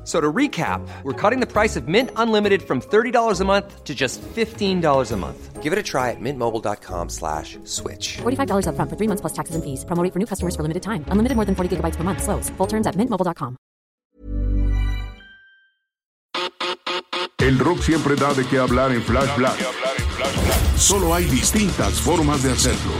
[0.00, 3.84] F- So to recap, we're cutting the price of Mint Unlimited from $30 a month
[3.84, 5.62] to just $15 a month.
[5.62, 8.18] Give it a try at mintmobile.com slash switch.
[8.22, 9.84] $45 upfront for three months plus taxes and fees.
[9.84, 11.04] Promo for new customers for limited time.
[11.12, 12.22] Unlimited more than 40 gigabytes per month.
[12.22, 12.50] Slows.
[12.56, 13.56] Full terms at mintmobile.com.
[17.38, 19.58] El rock siempre da de qué hablar en Flash Black.
[20.76, 22.92] Solo hay distintas formas de hacerlo.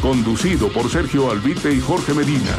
[0.00, 2.56] Conducido por Sergio Albite y Jorge Medina.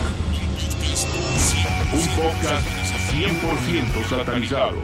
[1.93, 4.77] Un podcast 100% satanizado.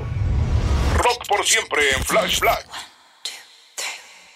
[0.97, 2.67] Rock por siempre en Flash Black.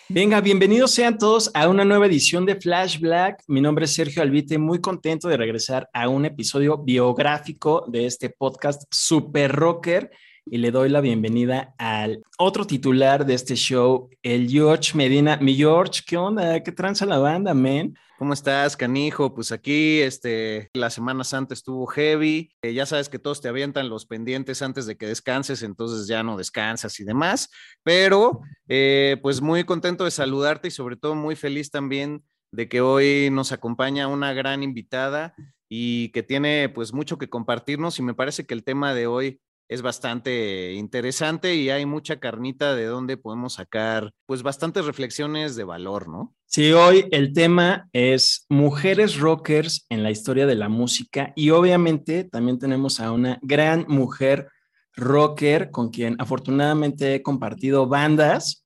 [0.10, 3.44] Venga, bienvenidos sean todos a una nueva edición de Flash Black.
[3.48, 8.30] Mi nombre es Sergio Albite, muy contento de regresar a un episodio biográfico de este
[8.30, 10.12] podcast Super Rocker
[10.46, 15.38] y le doy la bienvenida al otro titular de este show, el George Medina.
[15.38, 16.62] Mi George, ¿qué onda?
[16.62, 17.96] ¿Qué tranza la banda, man?
[18.18, 19.36] ¿Cómo estás, canijo?
[19.36, 22.50] Pues aquí, este, la Semana Santa estuvo heavy.
[22.62, 26.24] Eh, ya sabes que todos te avientan los pendientes antes de que descanses, entonces ya
[26.24, 27.50] no descansas y demás.
[27.84, 32.80] Pero, eh, pues muy contento de saludarte y sobre todo muy feliz también de que
[32.80, 35.36] hoy nos acompaña una gran invitada
[35.68, 39.42] y que tiene pues mucho que compartirnos y me parece que el tema de hoy
[39.68, 45.64] es bastante interesante y hay mucha carnita de donde podemos sacar pues bastantes reflexiones de
[45.64, 46.34] valor, ¿no?
[46.46, 52.24] Sí, hoy el tema es mujeres rockers en la historia de la música y obviamente
[52.24, 54.50] también tenemos a una gran mujer
[54.96, 58.66] rocker con quien afortunadamente he compartido bandas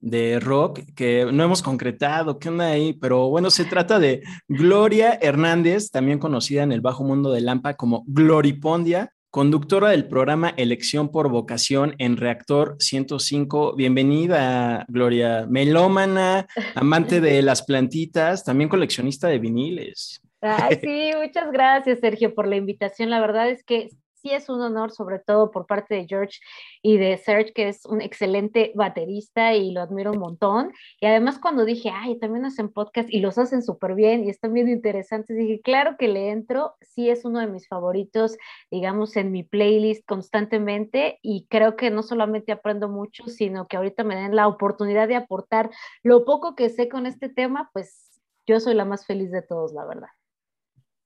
[0.00, 2.92] de rock que no hemos concretado, ¿qué onda ahí?
[2.92, 7.74] Pero bueno, se trata de Gloria Hernández, también conocida en el bajo mundo de Lampa
[7.74, 13.76] como Gloripondia, conductora del programa Elección por Vocación en Reactor 105.
[13.76, 15.46] Bienvenida, Gloria.
[15.48, 20.22] Melómana, amante de las plantitas, también coleccionista de viniles.
[20.40, 23.10] Ay, sí, muchas gracias, Sergio, por la invitación.
[23.10, 23.90] La verdad es que
[24.20, 26.38] sí es un honor, sobre todo por parte de George
[26.82, 30.72] y de Serge, que es un excelente baterista y lo admiro un montón.
[31.00, 34.52] Y además cuando dije, ay, también hacen podcast y los hacen súper bien y están
[34.52, 38.36] bien interesantes, dije, claro que le entro, sí es uno de mis favoritos,
[38.70, 44.04] digamos, en mi playlist constantemente y creo que no solamente aprendo mucho, sino que ahorita
[44.04, 45.70] me den la oportunidad de aportar
[46.02, 49.72] lo poco que sé con este tema, pues yo soy la más feliz de todos,
[49.72, 50.08] la verdad.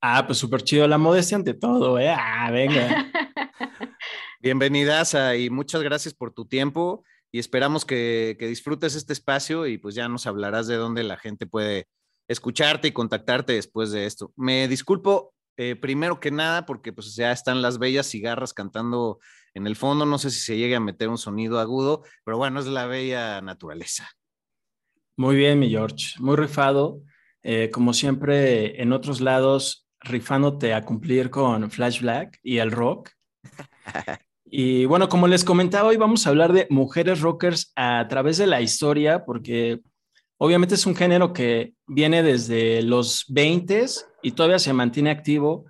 [0.04, 2.08] Ah, pues súper chido, la modestia ante todo, ¿eh?
[2.10, 3.06] Ah, venga.
[4.40, 9.78] Bienvenidas y muchas gracias por tu tiempo y esperamos que, que, disfrutes este espacio y
[9.78, 11.86] pues ya nos hablarás de dónde la gente puede
[12.26, 14.32] escucharte y contactarte después de esto.
[14.34, 19.20] Me disculpo eh, primero que nada porque pues ya están las bellas cigarras cantando
[19.54, 22.58] en el fondo, no sé si se llegue a meter un sonido agudo, pero bueno,
[22.58, 24.10] es la bella naturaleza.
[25.16, 27.02] Muy bien, mi George, muy rifado.
[27.44, 33.10] Eh, como siempre, en otros lados, rifándote a cumplir con Flash Black y el rock.
[34.54, 38.46] Y bueno, como les comentaba, hoy vamos a hablar de mujeres rockers a través de
[38.46, 39.80] la historia, porque
[40.36, 43.86] obviamente es un género que viene desde los 20
[44.22, 45.64] y todavía se mantiene activo.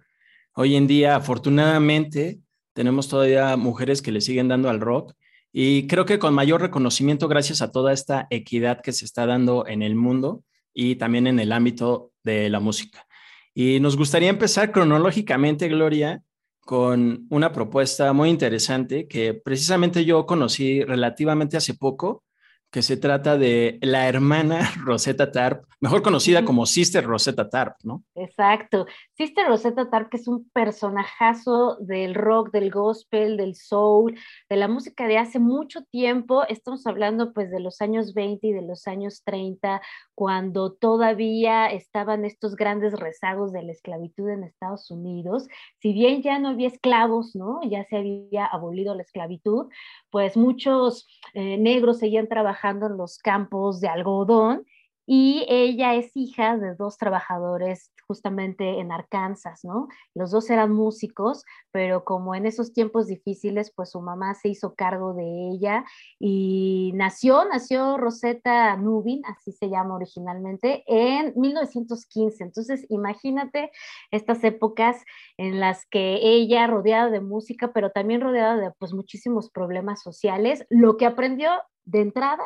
[0.55, 2.41] Hoy en día, afortunadamente,
[2.73, 5.15] tenemos todavía mujeres que le siguen dando al rock
[5.53, 9.67] y creo que con mayor reconocimiento gracias a toda esta equidad que se está dando
[9.67, 10.43] en el mundo
[10.75, 13.07] y también en el ámbito de la música.
[13.55, 16.23] Y nos gustaría empezar cronológicamente, Gloria,
[16.61, 22.25] con una propuesta muy interesante que precisamente yo conocí relativamente hace poco,
[22.73, 28.03] que se trata de la hermana Rosetta Tarp, mejor conocida como Sister Rosetta Tarp, ¿no?
[28.15, 28.87] Exacto.
[29.15, 34.19] Sister Rosetta Tarp, que es un personajazo del rock, del gospel, del soul,
[34.49, 36.45] de la música de hace mucho tiempo.
[36.49, 39.83] Estamos hablando pues de los años 20 y de los años 30,
[40.23, 45.49] cuando todavía estaban estos grandes rezagos de la esclavitud en Estados Unidos.
[45.81, 47.59] Si bien ya no había esclavos, ¿no?
[47.69, 49.67] Ya se había abolido la esclavitud,
[50.11, 54.65] pues muchos eh, negros seguían trabajando en los campos de algodón
[55.07, 59.89] y ella es hija de dos trabajadores justamente en Arkansas, ¿no?
[60.15, 64.75] Los dos eran músicos, pero como en esos tiempos difíciles, pues su mamá se hizo
[64.75, 65.85] cargo de ella
[66.19, 72.45] y nació, nació Rosetta Nubin, así se llama originalmente, en 1915.
[72.45, 73.71] Entonces, imagínate
[74.11, 75.03] estas épocas
[75.39, 80.67] en las que ella rodeada de música, pero también rodeada de pues muchísimos problemas sociales,
[80.69, 81.51] lo que aprendió
[81.85, 82.45] de entrada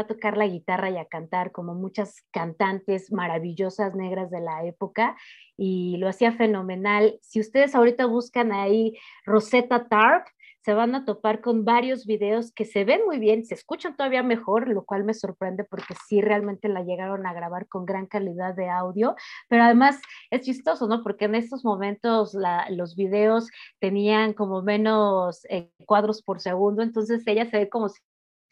[0.00, 5.16] a tocar la guitarra y a cantar como muchas cantantes maravillosas negras de la época
[5.56, 7.18] y lo hacía fenomenal.
[7.22, 10.26] Si ustedes ahorita buscan ahí Rosetta Tarp,
[10.64, 14.22] se van a topar con varios videos que se ven muy bien, se escuchan todavía
[14.22, 18.54] mejor, lo cual me sorprende porque sí realmente la llegaron a grabar con gran calidad
[18.54, 19.14] de audio,
[19.48, 20.00] pero además
[20.30, 21.02] es chistoso, ¿no?
[21.02, 22.34] Porque en estos momentos
[22.70, 28.00] los videos tenían como menos eh, cuadros por segundo, entonces ella se ve como si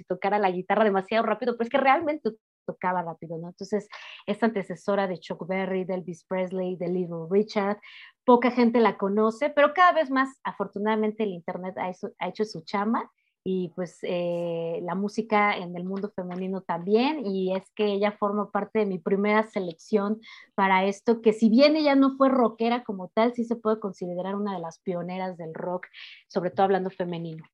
[0.09, 2.31] tocara la guitarra demasiado rápido, pero es que realmente
[2.65, 3.49] tocaba rápido, ¿no?
[3.49, 3.89] Entonces,
[4.27, 7.79] es antecesora de Chuck Berry, de Elvis Presley, de Little Richard.
[8.25, 13.11] Poca gente la conoce, pero cada vez más, afortunadamente, el Internet ha hecho, su chama
[13.45, 18.53] y pues eh, la música en el mundo femenino también y es que ella forma
[18.53, 20.21] parte de mi primera selección
[20.55, 24.37] para esto que si bien ella no fue rockera como tal sí se puede considerar
[24.37, 25.89] una de las pioneras del rock
[26.29, 27.45] sobre todo hablando femenino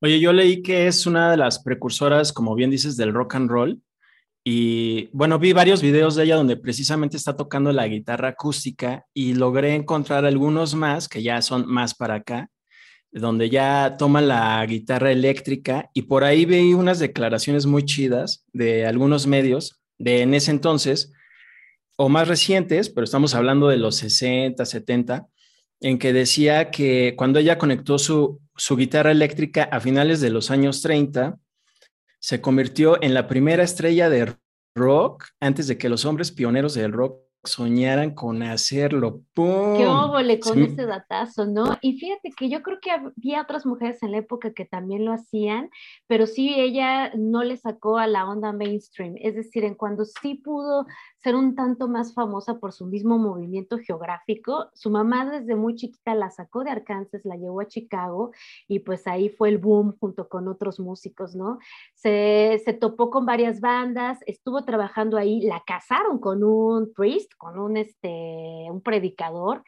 [0.00, 3.50] Oye, yo leí que es una de las precursoras, como bien dices, del rock and
[3.50, 3.82] roll.
[4.44, 9.34] Y bueno, vi varios videos de ella donde precisamente está tocando la guitarra acústica y
[9.34, 12.48] logré encontrar algunos más que ya son más para acá,
[13.10, 18.86] donde ya toma la guitarra eléctrica y por ahí vi unas declaraciones muy chidas de
[18.86, 21.12] algunos medios de en ese entonces
[21.96, 25.26] o más recientes, pero estamos hablando de los 60, 70,
[25.80, 28.40] en que decía que cuando ella conectó su,
[28.76, 31.38] guitarra eléctrica a finales de los años 30,
[32.20, 34.34] se convirtió en la primera estrella de
[34.74, 39.22] rock antes de que los hombres pioneros del rock soñaran con hacerlo.
[39.32, 39.76] ¡Pum!
[39.76, 41.78] Qué óvole con ese datazo, ¿no?
[41.80, 45.12] Y fíjate que yo creo que había otras mujeres en la época que también lo
[45.12, 45.70] hacían,
[46.06, 50.34] pero sí ella no le sacó a la onda mainstream, es decir, en cuando sí
[50.34, 50.86] pudo
[51.22, 56.14] ser un tanto más famosa por su mismo movimiento geográfico, su mamá desde muy chiquita
[56.14, 58.30] la sacó de Arkansas, la llevó a Chicago
[58.68, 61.58] y pues ahí fue el boom junto con otros músicos, ¿no?
[61.94, 67.58] Se, se topó con varias bandas, estuvo trabajando ahí, la casaron con un priest, con
[67.58, 69.64] un, este, un predicador,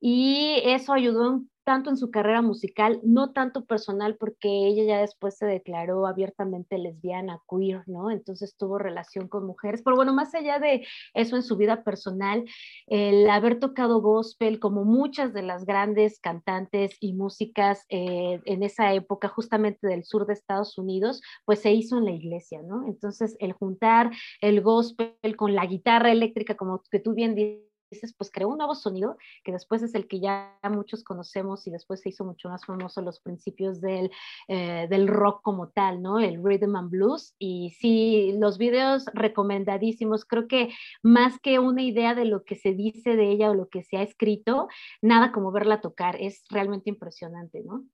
[0.00, 5.36] y eso ayudó tanto en su carrera musical, no tanto personal, porque ella ya después
[5.36, 8.10] se declaró abiertamente lesbiana, queer, ¿no?
[8.10, 12.46] Entonces tuvo relación con mujeres, pero bueno, más allá de eso en su vida personal,
[12.86, 18.94] el haber tocado gospel, como muchas de las grandes cantantes y músicas eh, en esa
[18.94, 22.86] época, justamente del sur de Estados Unidos, pues se hizo en la iglesia, ¿no?
[22.86, 24.10] Entonces, el juntar
[24.40, 27.67] el gospel con la guitarra eléctrica, como que tú bien dices,
[28.16, 32.00] pues creó un nuevo sonido que después es el que ya muchos conocemos y después
[32.00, 34.10] se hizo mucho más famoso los principios del,
[34.48, 36.20] eh, del rock como tal, ¿no?
[36.20, 37.34] El rhythm and blues.
[37.38, 40.70] Y sí, los videos recomendadísimos, creo que
[41.02, 43.96] más que una idea de lo que se dice de ella o lo que se
[43.96, 44.68] ha escrito,
[45.02, 47.84] nada como verla tocar, es realmente impresionante, ¿no?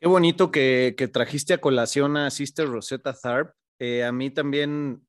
[0.00, 3.54] Qué bonito que, trajiste a colación a Sister Rosetta Tharp.
[3.78, 5.06] Eh, a mí también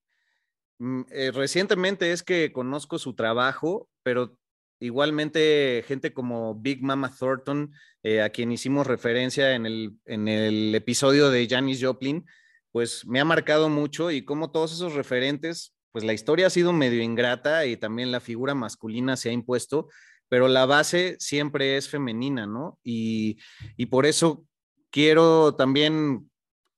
[1.12, 4.38] eh, recientemente es que conozco su trabajo, pero
[4.80, 7.74] igualmente gente como Big Mama Thornton,
[8.04, 12.26] eh, a quien hicimos referencia en el, en el episodio de Janis Joplin,
[12.72, 16.74] pues me ha marcado mucho y como todos esos referentes, pues la historia ha sido
[16.74, 19.88] medio ingrata y también la figura masculina se ha impuesto,
[20.28, 22.78] pero la base siempre es femenina, ¿no?
[22.84, 23.38] Y,
[23.90, 24.46] por eso
[24.90, 26.30] quiero también,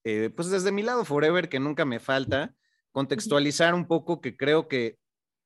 [0.04, 2.54] eh, pues desde mi lado, Forever, que nunca me falta,
[2.98, 4.98] contextualizar un poco que creo que,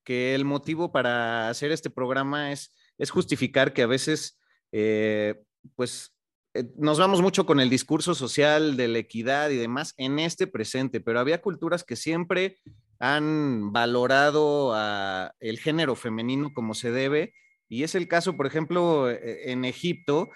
[0.05, 4.39] que el motivo para hacer este programa es, es justificar que a veces,
[4.71, 5.35] eh,
[5.75, 6.15] pues,
[6.53, 10.47] eh, nos vamos mucho con el discurso social de la equidad y demás en este
[10.47, 12.57] presente, pero había culturas que siempre
[12.99, 17.33] han valorado a el género femenino como se debe,
[17.67, 20.29] y es el caso, por ejemplo, e, en Egipto,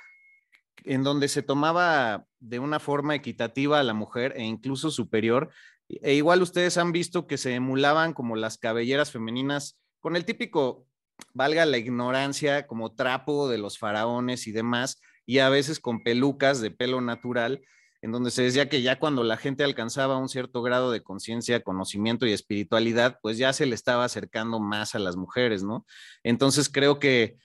[0.84, 5.50] en donde se tomaba de una forma equitativa a la mujer e incluso superior,
[5.89, 10.86] e igual ustedes han visto que se emulaban como las cabelleras femeninas con el típico,
[11.34, 16.62] valga la ignorancia, como trapo de los faraones y demás, y a veces con pelucas
[16.62, 17.62] de pelo natural,
[18.01, 21.63] en donde se decía que ya cuando la gente alcanzaba un cierto grado de conciencia,
[21.63, 25.88] conocimiento y espiritualidad, pues ya se le estaba acercando más a las mujeres, ¿no?
[26.24, 27.38] Entonces creo que,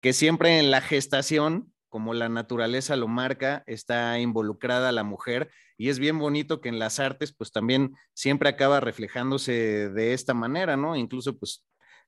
[0.00, 5.90] que siempre en la gestación como la naturaleza lo marca, está involucrada la mujer y
[5.90, 10.76] es bien bonito que en las artes pues también siempre acaba reflejándose de esta manera,
[10.76, 10.96] ¿no?
[10.96, 11.64] Incluso pues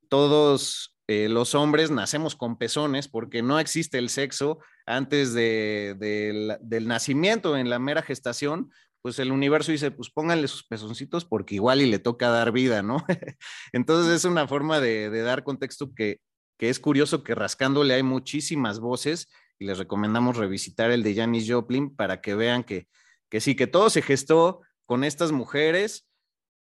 [0.09, 7.57] todos eh, los hombres nacemos con pezones porque no existe el sexo antes del nacimiento,
[7.57, 11.87] en la mera gestación, pues el universo dice, pues pónganle sus pezoncitos porque igual y
[11.87, 13.07] le toca dar vida, ¿no?
[13.73, 16.19] Entonces es una forma de, dar contexto que,
[16.59, 19.29] que, es curioso que rascándole hay muchísimas voces
[19.59, 22.89] y les recomendamos revisitar el de Janis Joplin para que vean que,
[23.29, 26.09] que sí, que todo se gestó con estas mujeres,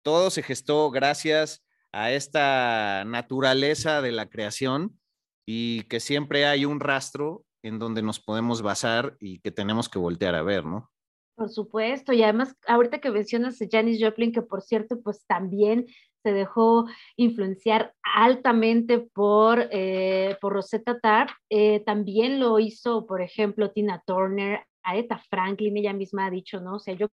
[0.04, 5.00] todo se gestó gracias a esta naturaleza de la creación
[5.46, 10.00] y que siempre hay un rastro en donde nos podemos basar y que tenemos que
[10.00, 10.92] voltear a ver, ¿no?
[11.36, 15.86] Por supuesto, y además ahorita que mencionas a Janis Joplin, que por cierto, pues también
[16.25, 23.70] se dejó influenciar altamente por, eh, por Rosetta Tarp, eh, también lo hizo, por ejemplo,
[23.70, 26.77] Tina Turner, Aretha Franklin, ella misma ha dicho, ¿no?
[26.77, 27.10] O sea, yo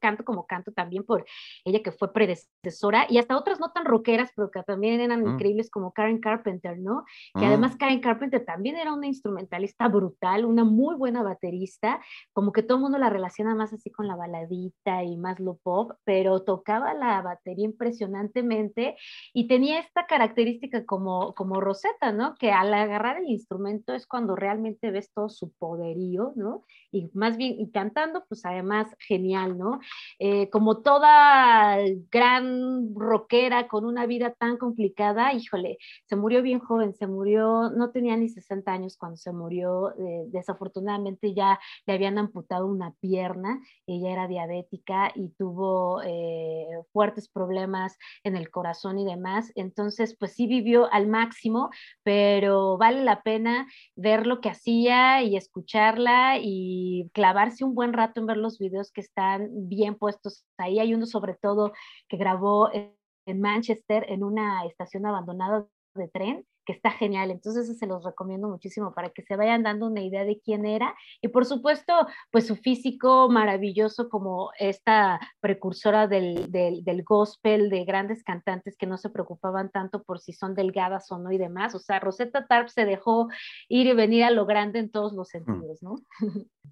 [0.00, 1.24] canto como canto también por
[1.64, 5.28] ella que fue predecesora y hasta otras no tan rockeras, pero que también eran mm.
[5.30, 7.04] increíbles como Karen Carpenter, ¿no?
[7.34, 7.48] Que mm.
[7.48, 12.00] además Karen Carpenter también era una instrumentalista brutal, una muy buena baterista,
[12.32, 15.56] como que todo el mundo la relaciona más así con la baladita y más lo
[15.56, 18.96] pop, pero tocaba la batería impresionantemente
[19.32, 22.34] y tenía esta característica como, como Rosetta, ¿no?
[22.36, 26.64] Que al agarrar el instrumento es cuando realmente ves todo su poderío, ¿no?
[26.92, 29.79] Y más bien, y cantando, pues además genial, ¿no?
[30.18, 31.78] Eh, como toda
[32.10, 37.90] gran rockera con una vida tan complicada, híjole, se murió bien joven, se murió, no
[37.90, 43.60] tenía ni 60 años cuando se murió, eh, desafortunadamente ya le habían amputado una pierna,
[43.86, 50.34] ella era diabética y tuvo eh, fuertes problemas en el corazón y demás, entonces pues
[50.34, 51.70] sí vivió al máximo,
[52.02, 58.20] pero vale la pena ver lo que hacía y escucharla y clavarse un buen rato
[58.20, 60.78] en ver los videos que están bien puestos ahí.
[60.78, 61.72] Hay uno sobre todo
[62.08, 67.30] que grabó en Manchester en una estación abandonada de tren que está genial.
[67.30, 70.94] Entonces se los recomiendo muchísimo para que se vayan dando una idea de quién era.
[71.20, 77.84] Y por supuesto, pues su físico maravilloso como esta precursora del, del, del, gospel, de
[77.84, 81.74] grandes cantantes que no se preocupaban tanto por si son delgadas o no y demás.
[81.74, 83.28] O sea, Rosetta Tarp se dejó
[83.68, 85.30] ir y venir a lo grande en todos los mm.
[85.30, 85.96] sentidos, ¿no?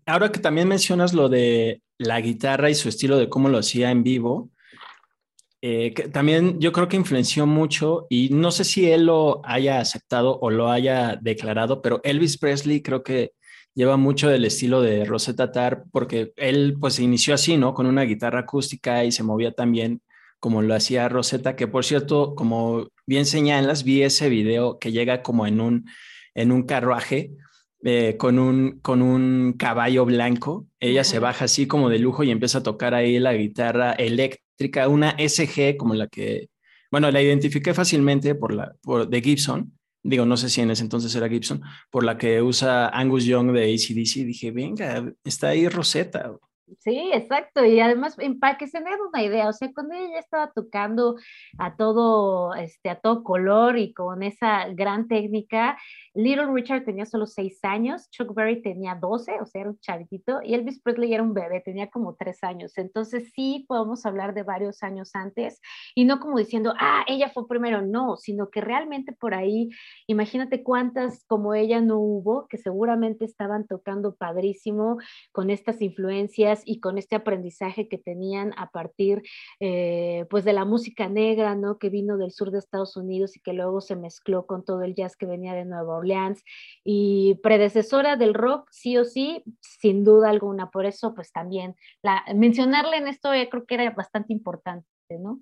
[0.07, 3.91] Ahora que también mencionas lo de la guitarra y su estilo de cómo lo hacía
[3.91, 4.51] en vivo,
[5.61, 10.39] eh, también yo creo que influenció mucho y no sé si él lo haya aceptado
[10.41, 13.33] o lo haya declarado, pero Elvis Presley creo que
[13.75, 17.75] lleva mucho del estilo de Rosetta Tarp porque él pues se inició así, ¿no?
[17.75, 20.03] Con una guitarra acústica y se movía también
[20.41, 25.23] como lo hacía Rosetta, que por cierto, como bien señalas, vi ese video que llega
[25.23, 25.87] como en un,
[26.35, 27.33] en un carruaje
[27.85, 30.67] eh, con, un, con un caballo blanco.
[30.81, 34.48] Ella se baja así como de lujo y empieza a tocar ahí la guitarra eléctrica,
[34.89, 36.49] una SG como la que,
[36.91, 39.73] bueno, la identifiqué fácilmente por la por, de Gibson.
[40.03, 43.53] Digo, no sé si en ese entonces era Gibson, por la que usa Angus Young
[43.53, 44.25] de ACDC.
[44.25, 46.33] Dije, venga, está ahí Rosetta.
[46.81, 47.65] Sí, exacto.
[47.65, 51.17] Y además, para que se den una idea, o sea, cuando ella estaba tocando
[51.59, 55.79] a todo, este, a todo color y con esa gran técnica,
[56.19, 60.41] Little Richard tenía solo seis años, Chuck Berry tenía 12, o sea, era un chavitito,
[60.43, 62.77] y Elvis Presley era un bebé, tenía como tres años.
[62.77, 65.61] Entonces, sí podemos hablar de varios años antes,
[65.95, 69.69] y no como diciendo, ah, ella fue primero, no, sino que realmente por ahí,
[70.09, 74.99] imagínate cuántas como ella no hubo, que seguramente estaban tocando padrísimo
[75.31, 79.23] con estas influencias y con este aprendizaje que tenían a partir
[79.61, 81.79] eh, pues de la música negra, ¿no?
[81.79, 84.97] Que vino del sur de Estados Unidos y que luego se mezcló con todo el
[84.97, 86.08] jazz que venía de Nueva Orleans
[86.85, 90.71] y predecesora del rock, sí o sí, sin duda alguna.
[90.71, 94.87] Por eso pues también la, mencionarle en esto yo creo que era bastante importante,
[95.19, 95.41] ¿no?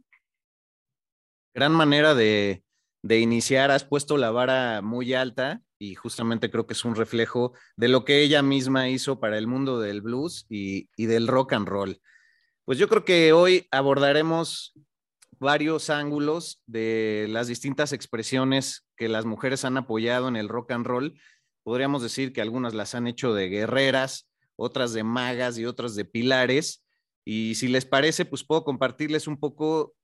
[1.55, 2.63] Gran manera de,
[3.03, 7.53] de iniciar, has puesto la vara muy alta y justamente creo que es un reflejo
[7.77, 11.69] de lo que ella misma hizo para el mundo del blues y, del rock and
[11.69, 12.01] roll.
[12.65, 14.73] Pues yo creo que hoy abordaremos
[15.39, 20.87] varios ángulos de las distintas expresiones que las mujeres han apoyado en el rock and
[20.87, 21.21] roll.
[21.63, 26.05] Podríamos decir que algunas las han hecho de guerreras, otras de magas y otras de
[26.05, 26.85] pilares.
[27.25, 29.95] Y si les parece, pues puedo compartirles un poco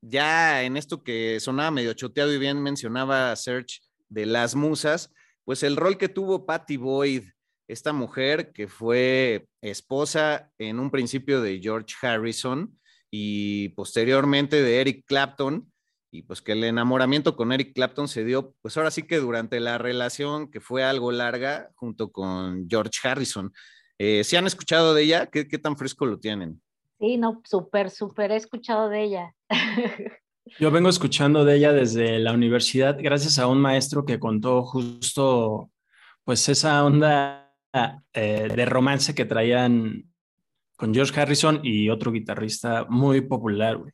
[0.00, 5.12] ya en esto que sonaba medio choteado y bien mencionaba Serge de las musas,
[5.44, 7.24] pues el rol que tuvo Patty Boyd,
[7.68, 12.78] esta mujer que fue esposa en un principio de George Harrison
[13.16, 15.70] y posteriormente de Eric Clapton,
[16.10, 19.60] y pues que el enamoramiento con Eric Clapton se dio, pues ahora sí que durante
[19.60, 23.52] la relación que fue algo larga junto con George Harrison.
[23.98, 25.26] Eh, ¿Se han escuchado de ella?
[25.26, 26.60] ¿Qué, ¿Qué, tan fresco lo tienen?
[26.98, 29.34] Sí, no, súper, súper he escuchado de ella.
[30.58, 35.70] Yo vengo escuchando de ella desde la universidad gracias a un maestro que contó justo
[36.24, 37.54] pues esa onda
[38.12, 40.13] eh, de romance que traían
[40.84, 43.90] con George Harrison y otro guitarrista muy popular, güey.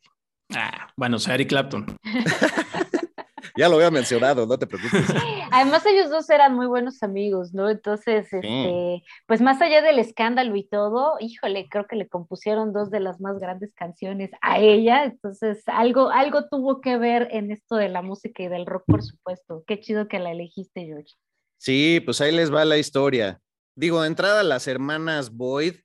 [0.53, 1.85] Ah, bueno, o sea, Eric Clapton.
[3.57, 5.05] ya lo había mencionado, no te preocupes.
[5.53, 7.69] Además, ellos dos eran muy buenos amigos, ¿no?
[7.69, 12.91] Entonces, este, pues más allá del escándalo y todo, híjole, creo que le compusieron dos
[12.91, 15.05] de las más grandes canciones a ella.
[15.05, 19.01] Entonces, algo, algo tuvo que ver en esto de la música y del rock, por
[19.01, 19.63] supuesto.
[19.65, 21.13] Qué chido que la elegiste, George.
[21.57, 23.39] Sí, pues ahí les va la historia.
[23.77, 25.75] Digo, de entrada, las hermanas Boyd,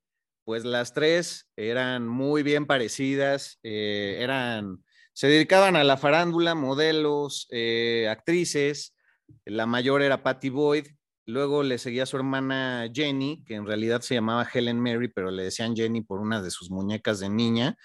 [0.47, 4.79] pues las tres eran muy bien parecidas, eh, eran
[5.13, 8.95] se dedicaban a la farándula, modelos, eh, actrices.
[9.47, 10.89] La mayor era Patty Boyd.
[11.25, 15.45] Luego le seguía su hermana Jenny, que en realidad se llamaba Helen Mary, pero le
[15.45, 17.79] decían Jenny por una de sus muñecas de niña.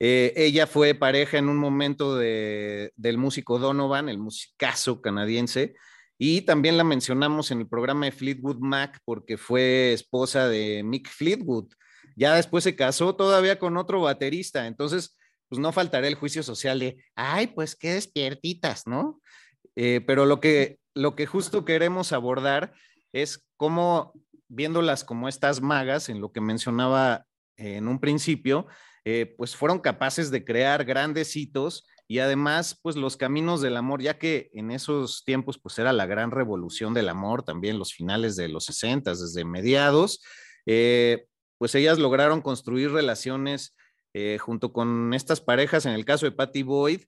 [0.00, 5.74] Eh, ella fue pareja en un momento de, del músico Donovan, el musicazo canadiense.
[6.18, 11.08] Y también la mencionamos en el programa de Fleetwood Mac porque fue esposa de Mick
[11.08, 11.72] Fleetwood.
[12.16, 14.66] Ya después se casó todavía con otro baterista.
[14.66, 15.16] Entonces,
[15.48, 19.20] pues no faltará el juicio social de, ay, pues qué despiertitas, ¿no?
[19.76, 22.72] Eh, pero lo que, lo que justo queremos abordar
[23.12, 24.12] es cómo,
[24.48, 27.26] viéndolas como estas magas, en lo que mencionaba
[27.56, 28.66] en un principio,
[29.04, 34.02] eh, pues fueron capaces de crear grandes hitos y además, pues los caminos del amor,
[34.02, 38.36] ya que en esos tiempos, pues era la gran revolución del amor, también los finales
[38.36, 40.22] de los 60, desde mediados,
[40.66, 41.26] eh,
[41.62, 43.76] pues ellas lograron construir relaciones
[44.14, 47.02] eh, junto con estas parejas, en el caso de Patty Boyd,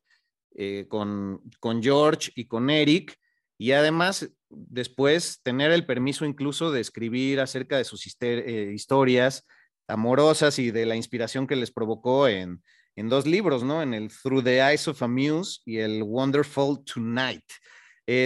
[0.55, 3.19] eh, con, con George y con Eric,
[3.59, 9.45] y además después tener el permiso incluso de escribir acerca de sus eh, historias
[9.89, 12.63] amorosas y de la inspiración que les provocó en,
[12.95, 13.83] en, dos libros, ¿no?
[13.83, 17.43] En el Through the Eyes of a Muse y el Wonderful Tonight.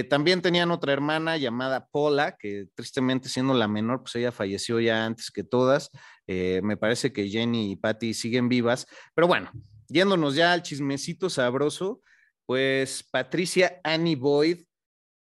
[0.08, 5.04] También tenían otra hermana llamada Paula, que tristemente siendo la menor, pues ella falleció ya
[5.04, 5.90] antes que todas.
[6.26, 9.50] Eh, me parece que Jenny y Patty siguen vivas, pero bueno,
[9.88, 12.02] yéndonos ya al chismecito sabroso,
[12.46, 14.64] pues Patricia Annie Boyd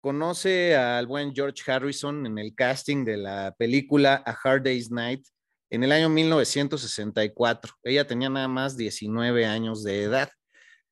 [0.01, 5.25] conoce al buen George Harrison en el casting de la película A Hard Day's Night
[5.69, 7.73] en el año 1964.
[7.83, 10.29] Ella tenía nada más 19 años de edad.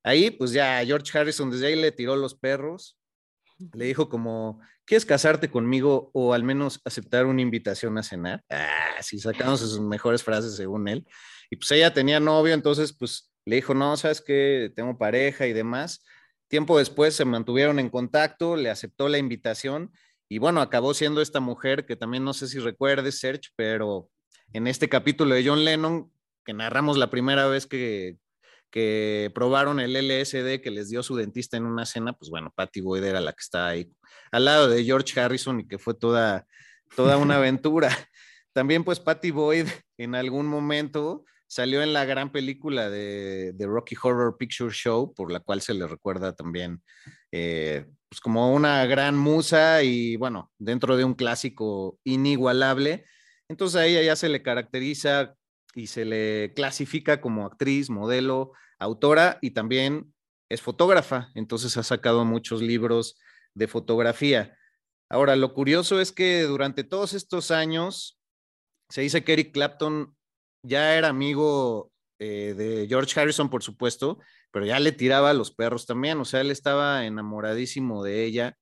[0.03, 2.98] Ahí, pues ya George Harrison desde ahí le tiró los perros,
[3.73, 8.43] le dijo como, ¿quieres casarte conmigo o al menos aceptar una invitación a cenar?
[8.49, 11.05] Ah, sí, sacamos sus mejores frases según él.
[11.49, 15.53] Y pues ella tenía novio, entonces pues le dijo, no, sabes que tengo pareja y
[15.53, 16.05] demás.
[16.47, 19.91] Tiempo después se mantuvieron en contacto, le aceptó la invitación
[20.27, 24.09] y bueno, acabó siendo esta mujer que también no sé si recuerdes, Serge, pero
[24.53, 26.11] en este capítulo de John Lennon,
[26.45, 28.17] que narramos la primera vez que,
[28.71, 32.81] que probaron el LSD que les dio su dentista en una cena, pues bueno, Patty
[32.81, 33.91] Boyd era la que estaba ahí
[34.31, 36.45] al lado de George Harrison y que fue toda,
[36.95, 37.95] toda una aventura.
[38.53, 43.95] También pues Patty Boyd en algún momento salió en la gran película de, de, Rocky
[44.01, 46.83] Horror Picture Show, por la cual se le recuerda también
[47.31, 53.05] eh, pues como una gran musa y bueno, dentro de un clásico inigualable.
[53.47, 55.35] Entonces a ella ya se le caracteriza
[55.75, 60.13] y se le clasifica como actriz, modelo, autora y también
[60.49, 61.31] es fotógrafa.
[61.35, 63.17] Entonces ha sacado muchos libros
[63.53, 64.57] de fotografía.
[65.09, 68.19] Ahora, lo curioso es que durante todos estos años
[68.89, 70.15] se dice que Eric Clapton
[70.63, 74.19] ya era amigo eh, de George Harrison, por supuesto,
[74.51, 78.57] pero ya le tiraba a los perros también, o sea, él estaba enamoradísimo de ella,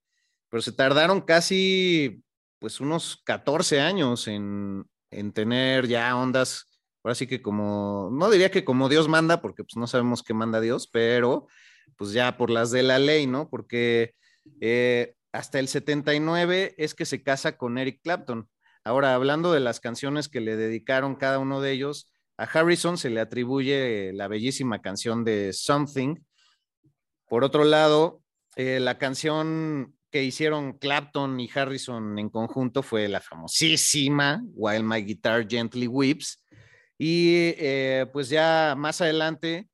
[0.49, 2.23] pero se tardaron casi,
[2.59, 6.69] pues, unos 14 años en, en tener ya ondas
[7.07, 10.33] ahora sí que como, no diría que como Dios manda, porque pues no sabemos qué
[10.33, 11.47] manda Dios, pero
[11.95, 13.49] pues ya por las de la ley, ¿no?
[13.49, 14.13] Porque
[14.59, 18.49] eh, hasta el 79 es que se casa con Eric Clapton.
[18.83, 23.09] Ahora, hablando de las canciones que le dedicaron cada uno de ellos, a Harrison se
[23.09, 26.17] le atribuye la bellísima canción de Something.
[27.29, 28.21] Por otro lado,
[28.57, 35.03] eh, la canción que hicieron Clapton y Harrison en conjunto fue la famosísima While My
[35.03, 36.43] Guitar Gently Weeps,
[36.97, 39.69] y eh, pues ya más adelante,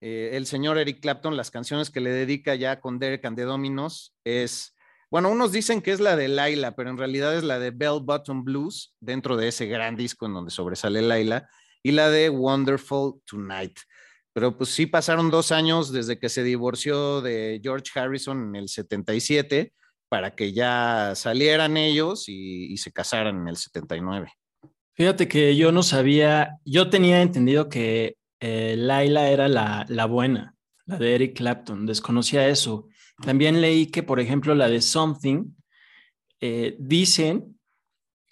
[0.00, 3.42] eh, el señor Eric Clapton, las canciones que le dedica ya con Derek and the
[3.42, 4.76] Dominos es,
[5.10, 8.00] bueno, unos dicen que es la de Laila, pero en realidad es la de Bell
[8.02, 11.48] Bottom Blues, dentro de ese gran disco en donde sobresale Laila,
[11.82, 13.78] y la de Wonderful Tonight.
[14.32, 18.68] Pero pues sí pasaron dos años desde que se divorció de George Harrison en el
[18.68, 19.72] 77
[20.08, 24.37] para que ya salieran ellos y, y se casaran en el 79.
[24.98, 30.56] Fíjate que yo no sabía, yo tenía entendido que eh, Laila era la, la buena,
[30.86, 32.88] la de Eric Clapton, desconocía eso.
[33.22, 35.54] También leí que, por ejemplo, la de Something,
[36.40, 37.60] eh, dicen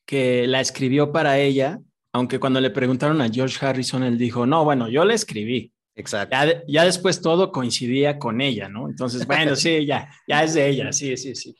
[0.04, 1.78] que la escribió para ella,
[2.12, 5.72] aunque cuando le preguntaron a George Harrison, él dijo, no, bueno, yo la escribí.
[5.94, 6.36] Exacto.
[6.66, 8.88] Ya, después todo coincidía con ella, ¿no?
[8.88, 11.54] Entonces, bueno, sí, ya, ya es de ella, sí, sí, sí.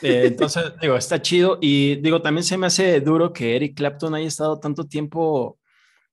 [0.00, 1.58] Eh, entonces, digo, está chido.
[1.60, 5.58] Y digo, también se me hace duro que Eric Clapton haya estado tanto tiempo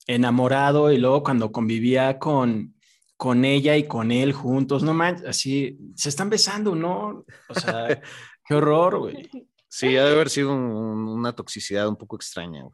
[0.08, 2.76] enamorado y luego cuando convivía con,
[3.16, 7.26] con ella y con él juntos, no manches, así, se están besando, ¿no?
[7.48, 8.02] O sea,
[8.46, 9.30] qué horror, güey.
[9.68, 12.64] Sí, ha de haber sido una toxicidad un poco extraña.
[12.64, 12.74] Güey.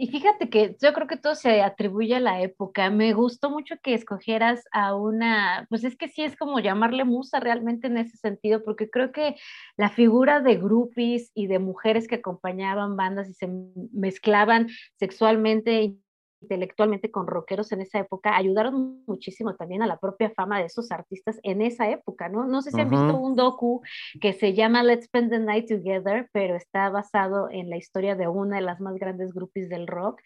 [0.00, 2.88] Y fíjate que yo creo que todo se atribuye a la época.
[2.88, 7.40] Me gustó mucho que escogieras a una, pues es que sí es como llamarle musa
[7.40, 9.34] realmente en ese sentido, porque creo que
[9.76, 13.48] la figura de groupies y de mujeres que acompañaban bandas y se
[13.92, 14.68] mezclaban
[15.00, 15.96] sexualmente
[16.40, 20.90] intelectualmente con rockeros en esa época ayudaron muchísimo también a la propia fama de esos
[20.90, 22.46] artistas en esa época, ¿no?
[22.46, 23.82] No sé si han visto un docu
[24.20, 28.28] que se llama Let's Spend the Night Together, pero está basado en la historia de
[28.28, 30.20] una de las más grandes groupies del rock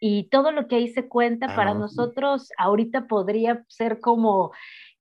[0.00, 4.52] y todo lo que ahí se cuenta para ah, nosotros ahorita podría ser como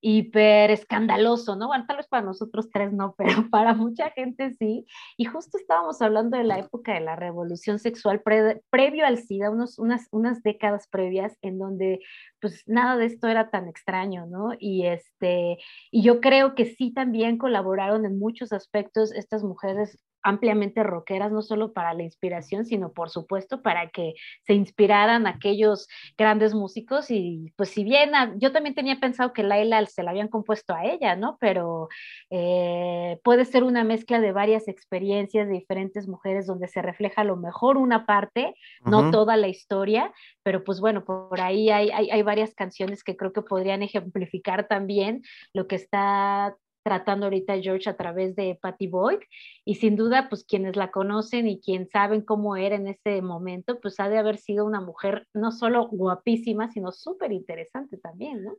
[0.01, 1.67] hiper escandaloso, ¿no?
[1.67, 4.86] Bueno, tal vez para nosotros tres no, pero para mucha gente sí.
[5.17, 9.79] Y justo estábamos hablando de la época de la revolución sexual previo al SIDA, unos,
[9.79, 11.99] unas, unas décadas previas en donde
[12.39, 14.51] pues nada de esto era tan extraño, ¿no?
[14.60, 15.57] Y este,
[15.91, 21.41] y yo creo que sí también colaboraron en muchos aspectos estas mujeres ampliamente rockeras, no
[21.41, 25.87] solo para la inspiración, sino por supuesto para que se inspiraran aquellos
[26.17, 30.27] grandes músicos y pues si bien yo también tenía pensado que Laila se la habían
[30.27, 31.37] compuesto a ella, ¿no?
[31.39, 31.87] Pero
[32.29, 37.25] eh, puede ser una mezcla de varias experiencias de diferentes mujeres donde se refleja a
[37.25, 40.11] lo mejor una parte, no toda la historia,
[40.43, 44.67] pero pues bueno, por ahí hay, hay, hay varias canciones que creo que podrían ejemplificar
[44.67, 45.21] también
[45.53, 46.57] lo que está
[46.88, 49.19] tratando ahorita George a través de Patty Boyd
[49.65, 53.82] y sin duda pues quienes la conocen y quien saben cómo era en ese momento
[53.82, 58.58] pues ha de haber sido una mujer no solo guapísima sino súper interesante también, ¿no?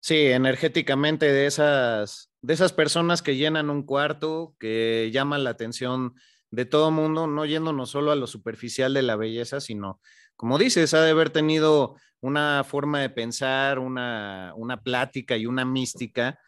[0.00, 6.14] Sí, energéticamente de esas, de esas personas que llenan un cuarto, que llaman la atención
[6.50, 10.00] de todo mundo, no yéndonos solo a lo superficial de la belleza, sino,
[10.36, 15.66] como dices, ha de haber tenido una forma de pensar, una, una plática y una
[15.66, 16.38] mística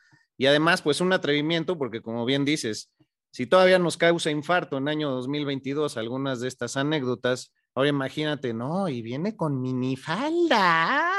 [0.40, 2.90] y además, pues un atrevimiento, porque como bien dices,
[3.31, 8.88] si todavía nos causa infarto en año 2022 algunas de estas anécdotas, ahora imagínate, no,
[8.88, 11.11] y viene con minifalda,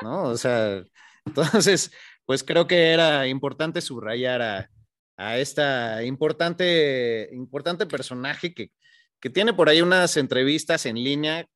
[0.00, 0.28] ¿no?
[0.28, 0.80] O sea,
[1.26, 1.90] entonces,
[2.24, 4.70] pues creo que era importante subrayar a,
[5.16, 8.70] a esta importante, importante personaje que,
[9.20, 11.48] que tiene por ahí unas entrevistas en línea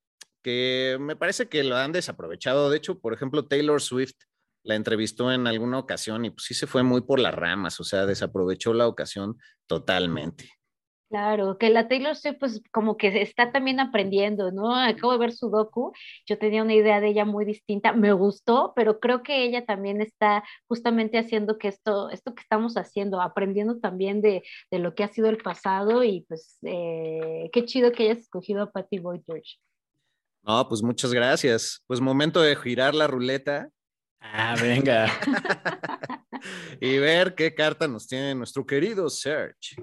[0.42, 2.68] que me parece que lo han desaprovechado.
[2.68, 4.16] De hecho, por ejemplo, Taylor Swift
[4.64, 7.84] la entrevistó en alguna ocasión y pues sí se fue muy por las ramas, o
[7.84, 10.50] sea, desaprovechó la ocasión totalmente.
[11.10, 14.74] Claro, que la Taylor Swift pues como que está también aprendiendo, ¿no?
[14.74, 15.92] Acabo de ver su docu,
[16.26, 20.00] yo tenía una idea de ella muy distinta, me gustó, pero creo que ella también
[20.00, 25.04] está justamente haciendo que esto, esto que estamos haciendo, aprendiendo también de, de lo que
[25.04, 29.20] ha sido el pasado y pues eh, qué chido que hayas escogido a Patty Boyd
[29.24, 29.58] George.
[30.42, 31.82] No, pues muchas gracias.
[31.86, 33.70] Pues momento de girar la ruleta
[34.32, 35.06] Ah, venga.
[36.80, 39.76] y ver qué carta nos tiene nuestro querido Serge.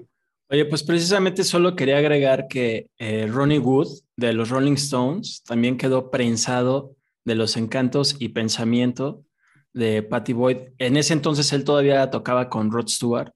[0.50, 5.78] Oye, pues precisamente solo quería agregar que eh, Ronnie Wood de los Rolling Stones también
[5.78, 9.24] quedó prensado de los encantos y pensamiento
[9.72, 10.58] de Patty Boyd.
[10.78, 13.32] En ese entonces él todavía tocaba con Rod Stewart.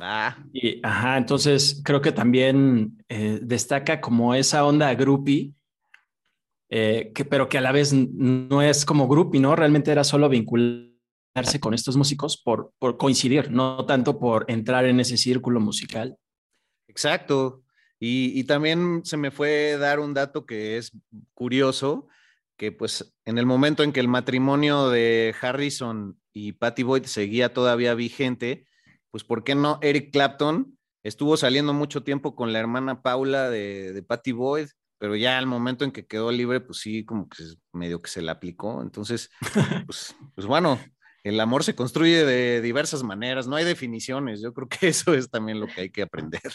[0.00, 0.38] Ah.
[0.52, 5.52] Y, ajá, entonces creo que también eh, destaca como esa onda groupie
[6.74, 9.54] eh, que, pero que a la vez no es como grupo, ¿no?
[9.54, 14.98] Realmente era solo vincularse con estos músicos por, por coincidir, no tanto por entrar en
[14.98, 16.16] ese círculo musical.
[16.88, 17.62] Exacto.
[18.00, 20.92] Y, y, también se me fue dar un dato que es
[21.34, 22.08] curioso,
[22.56, 27.52] que pues en el momento en que el matrimonio de Harrison y Patty Boyd seguía
[27.52, 28.66] todavía vigente,
[29.10, 33.92] pues ¿por qué no Eric Clapton estuvo saliendo mucho tiempo con la hermana Paula de,
[33.92, 34.68] de Patty Boyd?
[35.02, 38.22] Pero ya al momento en que quedó libre, pues sí, como que medio que se
[38.22, 38.80] le aplicó.
[38.82, 39.30] Entonces,
[39.84, 40.78] pues, pues bueno,
[41.24, 44.40] el amor se construye de diversas maneras, no hay definiciones.
[44.40, 46.52] Yo creo que eso es también lo que hay que aprender.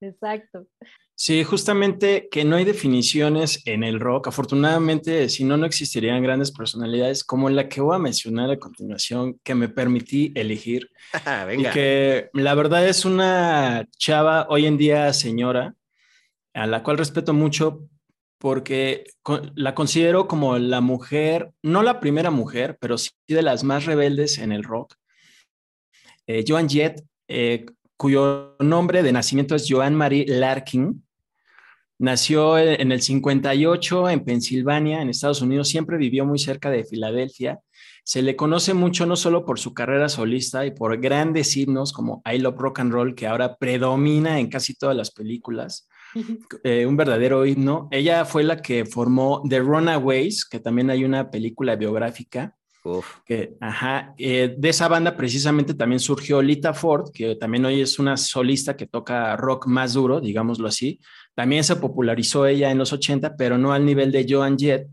[0.00, 0.66] Exacto.
[1.14, 4.28] Sí, justamente que no hay definiciones en el rock.
[4.28, 9.38] Afortunadamente, si no, no existirían grandes personalidades como la que voy a mencionar a continuación,
[9.44, 10.88] que me permití elegir.
[11.46, 11.72] Venga.
[11.72, 15.76] que la verdad es una chava hoy en día señora,
[16.54, 17.88] a la cual respeto mucho
[18.38, 19.04] porque
[19.54, 24.38] la considero como la mujer, no la primera mujer, pero sí de las más rebeldes
[24.38, 24.96] en el rock.
[26.26, 31.04] Eh, Joan Jett, eh, cuyo nombre de nacimiento es Joan Marie Larkin,
[32.02, 37.60] nació en el 58 en Pensilvania, en Estados Unidos, siempre vivió muy cerca de Filadelfia.
[38.02, 42.20] Se le conoce mucho no solo por su carrera solista y por grandes himnos como
[42.24, 45.88] I Love Rock and Roll, que ahora predomina en casi todas las películas,
[46.64, 47.88] eh, un verdadero himno.
[47.90, 52.56] Ella fue la que formó The Runaways, que también hay una película biográfica.
[53.24, 58.00] Que, ajá, eh, de esa banda precisamente también surgió Lita Ford, que también hoy es
[58.00, 60.98] una solista que toca rock más duro, digámoslo así.
[61.34, 64.88] También se popularizó ella en los 80, pero no al nivel de Joan Jett,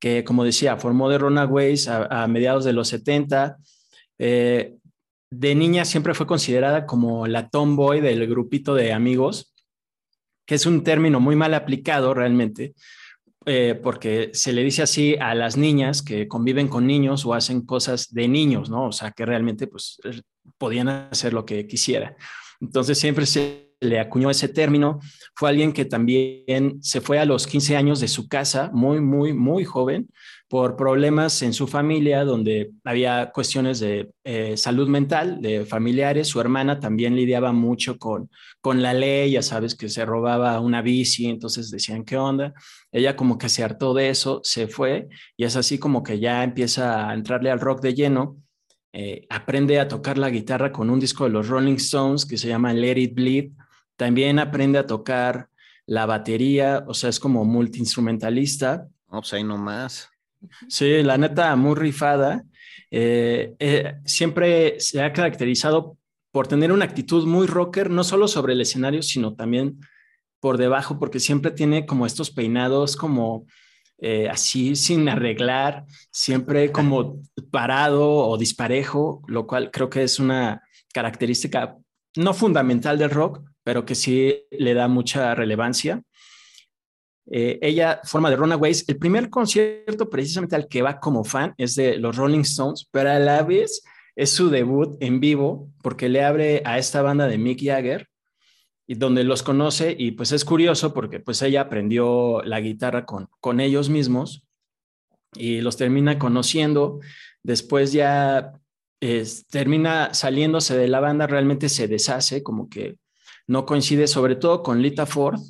[0.00, 3.56] que como decía, formó The Runaways a, a mediados de los 70.
[4.18, 4.74] Eh,
[5.30, 9.54] de niña siempre fue considerada como la tomboy del grupito de amigos
[10.48, 12.74] que es un término muy mal aplicado realmente,
[13.44, 17.66] eh, porque se le dice así a las niñas que conviven con niños o hacen
[17.66, 18.86] cosas de niños, ¿no?
[18.86, 20.22] O sea, que realmente pues eh,
[20.56, 22.16] podían hacer lo que quisiera.
[22.62, 25.00] Entonces siempre se le acuñó ese término.
[25.34, 29.34] Fue alguien que también se fue a los 15 años de su casa, muy, muy,
[29.34, 30.08] muy joven,
[30.48, 36.28] por problemas en su familia, donde había cuestiones de eh, salud mental, de familiares.
[36.28, 38.30] Su hermana también lidiaba mucho con,
[38.62, 42.54] con la ley, ya sabes que se robaba una bici, entonces decían, ¿qué onda?
[42.90, 46.42] Ella como que se hartó de eso, se fue y es así como que ya
[46.42, 48.38] empieza a entrarle al rock de lleno.
[48.94, 52.48] Eh, aprende a tocar la guitarra con un disco de los Rolling Stones que se
[52.48, 53.52] llama Let It Bleed.
[53.96, 55.50] También aprende a tocar
[55.84, 58.88] la batería, o sea, es como multiinstrumentalista.
[59.10, 60.08] No, pues ahí nomás.
[60.68, 62.44] Sí, la neta, muy rifada.
[62.90, 65.96] Eh, eh, siempre se ha caracterizado
[66.30, 69.80] por tener una actitud muy rocker, no solo sobre el escenario, sino también
[70.40, 73.46] por debajo, porque siempre tiene como estos peinados como
[74.00, 77.20] eh, así sin arreglar, siempre como
[77.50, 81.76] parado o disparejo, lo cual creo que es una característica
[82.16, 86.02] no fundamental del rock, pero que sí le da mucha relevancia.
[87.30, 88.88] Eh, ella forma de Runaways.
[88.88, 93.10] El primer concierto precisamente al que va como fan es de los Rolling Stones, pero
[93.10, 93.82] a la vez
[94.16, 98.08] es su debut en vivo porque le abre a esta banda de Mick Jagger
[98.86, 103.28] y donde los conoce y pues es curioso porque pues ella aprendió la guitarra con,
[103.40, 104.42] con ellos mismos
[105.34, 107.00] y los termina conociendo.
[107.42, 108.54] Después ya
[109.50, 112.96] termina saliéndose de la banda, realmente se deshace, como que
[113.46, 115.40] no coincide sobre todo con Lita Ford,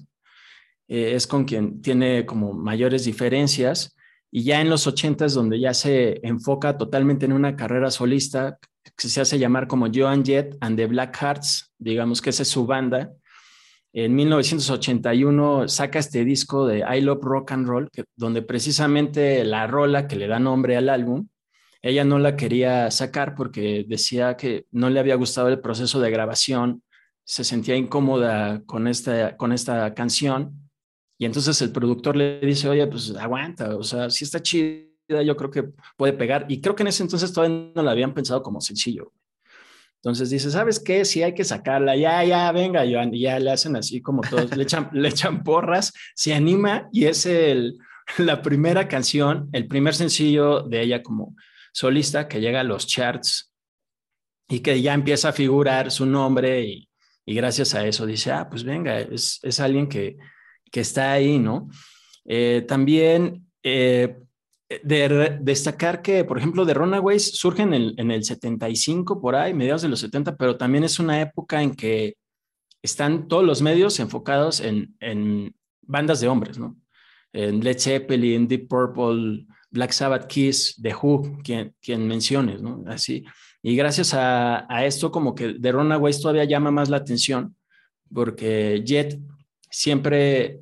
[0.89, 3.95] eh, es con quien tiene como mayores diferencias.
[4.31, 8.59] Y ya en los 80 es donde ya se enfoca totalmente en una carrera solista
[8.97, 12.49] que se hace llamar como Joan Jett and the Black Hearts, digamos que esa es
[12.49, 13.13] su banda.
[13.93, 20.07] En 1981 saca este disco de I Love Rock and Roll, donde precisamente la rola
[20.07, 21.29] que le da nombre al álbum,
[21.81, 26.11] ella no la quería sacar porque decía que no le había gustado el proceso de
[26.11, 26.83] grabación,
[27.25, 30.68] se sentía incómoda con esta, con esta canción
[31.19, 34.87] y entonces el productor le dice, oye, pues aguanta, o sea, si está chida,
[35.25, 35.65] yo creo que
[35.97, 36.47] puede pegar.
[36.49, 39.13] Y creo que en ese entonces todavía no la habían pensado como sencillo.
[39.97, 41.05] Entonces dice, ¿sabes qué?
[41.05, 43.13] Si hay que sacarla, ya, ya, venga, Joan.
[43.13, 47.07] Y ya le hacen así como todos, le, echan, le echan porras, se anima y
[47.07, 47.79] es el,
[48.19, 51.35] la primera canción, el primer sencillo de ella como
[51.73, 53.53] solista que llega a los charts
[54.49, 56.89] y que ya empieza a figurar su nombre y,
[57.27, 60.17] y gracias a eso dice, ah, pues venga, es, es alguien que,
[60.71, 61.69] que está ahí, ¿no?
[62.25, 64.19] Eh, también eh,
[64.83, 69.55] de destacar que, por ejemplo, de Runaways surge en el, en el 75 por ahí,
[69.55, 72.17] mediados de los 70, pero también es una época en que
[72.83, 76.77] están todos los medios enfocados en, en bandas de hombres, ¿no?
[77.33, 82.85] En Led Zeppelin, Deep Purple, Black Sabbath, Kiss, The Who, quien, quien menciones, ¿no?
[82.87, 83.25] Así.
[83.63, 87.57] Y gracias a, a esto, como que The Runaways todavía llama más la atención,
[88.13, 89.19] porque Jet
[89.71, 90.61] siempre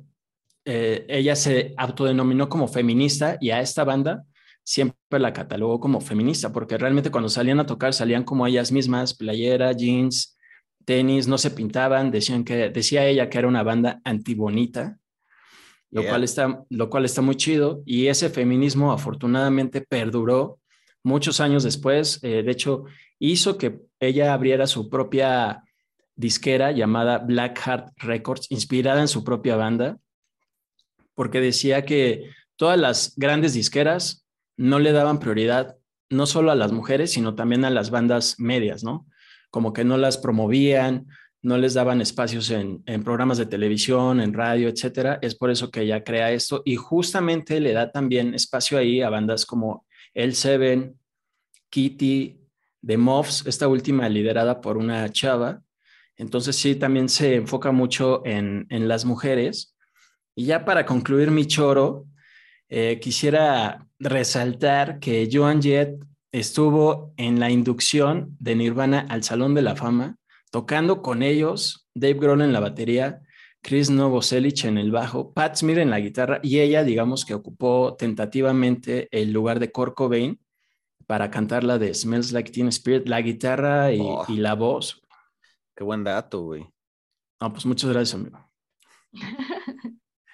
[0.65, 4.25] eh, ella se autodenominó como feminista y a esta banda
[4.63, 9.13] siempre la catalogó como feminista, porque realmente cuando salían a tocar salían como ellas mismas,
[9.13, 10.37] playera, jeans,
[10.83, 14.97] tenis, no se pintaban, decían que, decía ella que era una banda antibonita,
[15.89, 20.59] lo, cual está, lo cual está muy chido, y ese feminismo afortunadamente perduró
[21.01, 22.83] muchos años después, eh, de hecho,
[23.19, 25.63] hizo que ella abriera su propia
[26.17, 29.97] disquera llamada Black Heart Records, inspirada en su propia banda,
[31.13, 34.25] porque decía que todas las grandes disqueras
[34.57, 35.77] no le daban prioridad
[36.09, 39.07] no solo a las mujeres, sino también a las bandas medias, ¿no?
[39.49, 41.07] Como que no las promovían,
[41.41, 45.19] no les daban espacios en, programas de televisión, en radio, etcétera.
[45.21, 49.09] Es por eso que ella crea esto y justamente le da también espacio ahí a
[49.09, 50.97] bandas como El Seven,
[51.69, 52.39] Kitty,
[52.85, 55.61] The Muffs, esta última liderada por una chava.
[56.17, 59.75] Entonces sí, también se enfoca mucho en, en las mujeres.
[60.35, 62.05] Y ya para concluir mi choro,
[62.69, 65.95] eh, quisiera resaltar que Joan Jett
[66.31, 70.17] estuvo en la inducción de Nirvana al Salón de la Fama,
[70.51, 73.21] tocando con ellos, Dave Grohl en la batería,
[73.61, 77.95] Chris Novoselic en el bajo, Pat Smear en la guitarra y ella, digamos que ocupó
[77.97, 80.39] tentativamente el lugar de Kurt Cobain
[81.05, 84.25] para cantar la de Smells Like Teen Spirit, la guitarra y, Oh.
[84.27, 85.01] y la voz.
[85.77, 86.67] Qué buen dato, güey.
[87.39, 88.49] No, pues muchas gracias, amigo.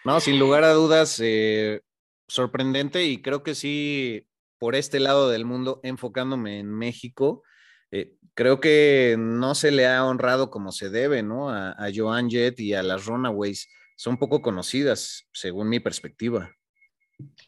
[0.05, 1.81] No, sin lugar a dudas, eh,
[2.27, 4.27] sorprendente y creo que sí,
[4.57, 7.43] por este lado del mundo, enfocándome en México,
[7.91, 11.49] eh, creo que no se le ha honrado como se debe, ¿no?
[11.49, 13.69] A, a Joan Jett y a las Runaways.
[13.95, 16.51] Son poco conocidas, según mi perspectiva.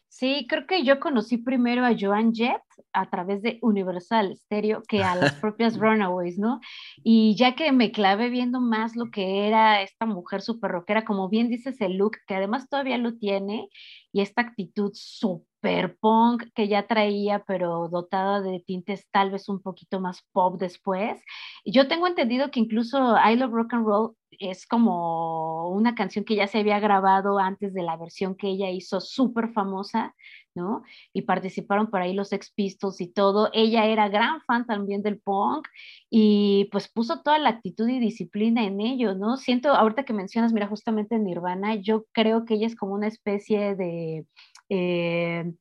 [0.08, 5.02] Sí, creo que yo conocí primero a Joan Jett a través de Universal Stereo que
[5.02, 6.60] a las propias Runaways, ¿no?
[7.02, 11.28] Y ya que me clavé viendo más lo que era esta mujer súper rockera, como
[11.28, 13.68] bien dices, el look, que además todavía lo tiene,
[14.12, 19.60] y esta actitud súper punk que ya traía, pero dotada de tintes tal vez un
[19.60, 21.20] poquito más pop después.
[21.64, 26.36] Yo tengo entendido que incluso I Love Rock and Roll es como una canción que
[26.36, 30.14] ya se había grabado antes de la versión que ella hizo súper famosa,
[30.56, 30.82] ¿no?
[31.12, 33.50] Y participaron por ahí los Ex Pistols y todo.
[33.52, 35.68] Ella era gran fan también del punk
[36.10, 39.36] y pues puso toda la actitud y disciplina en ello, ¿no?
[39.36, 43.76] Siento, ahorita que mencionas, mira, justamente Nirvana, yo creo que ella es como una especie
[43.76, 44.26] de...
[44.68, 45.52] Eh,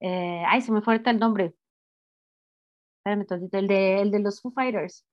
[0.00, 1.54] eh, ay, se me fue ahorita el nombre.
[2.98, 5.06] Espérame tantito, el de, el de los Foo Fighters.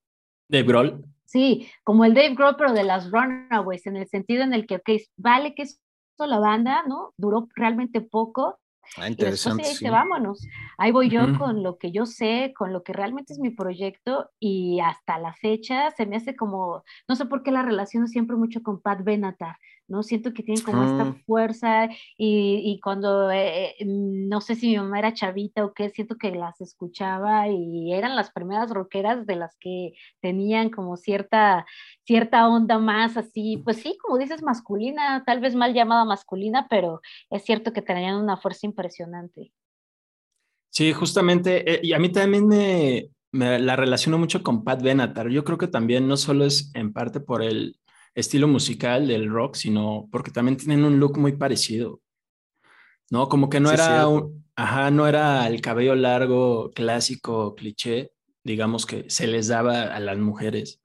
[0.50, 1.06] Dave Grohl.
[1.26, 4.76] Sí, como el Dave Grohl, pero de las Runaways, en el sentido en el que,
[4.76, 5.78] ok, vale que eso
[6.26, 7.14] la banda, ¿no?
[7.18, 8.60] Duró realmente poco.
[8.96, 9.64] Ah, Y después interesante.
[9.64, 9.80] ella sí.
[9.80, 10.48] dice, vámonos.
[10.78, 14.30] Ahí voy yo con lo que yo sé, con lo que realmente es mi proyecto
[14.40, 18.38] y hasta la fecha se me hace como, no sé por qué la relaciono siempre
[18.38, 20.04] mucho con Pat Benatar, ¿no?
[20.04, 21.86] Siento que tienen como esta fuerza
[22.18, 26.18] y, y cuando, eh, eh, no sé si mi mamá era chavita o qué, siento
[26.18, 31.66] que las escuchaba y eran las primeras rockeras de las que tenían como cierta,
[32.06, 37.02] cierta onda más así, pues sí, como dices, masculina, tal vez mal llamada masculina, pero
[37.30, 39.52] es cierto que tenían una fuerza impresionante.
[40.70, 45.30] Sí, justamente, eh, y a mí también me, me la relaciono mucho con Pat Benatar.
[45.30, 47.80] Yo creo que también no solo es en parte por el
[48.18, 52.02] estilo musical del rock, sino porque también tienen un look muy parecido.
[53.12, 53.30] ¿No?
[53.30, 58.12] Como que no Sí, era un, ajá, no era el cabello largo, clásico, cliché,
[58.44, 60.82] digamos que se les daba a las mujeres,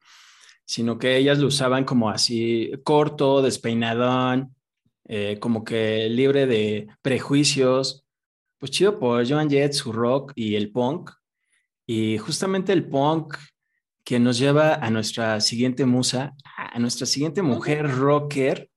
[0.66, 4.54] sino que ellas lo usaban como así corto, despeinadón,
[5.08, 8.04] eh, como que libre de prejuicios.
[8.58, 11.10] Pues chido por Joan Jett, su rock y el punk.
[11.86, 13.36] Y justamente el punk
[14.04, 16.34] que nos lleva a nuestra siguiente musa,
[16.72, 18.68] a nuestra siguiente mujer rocker,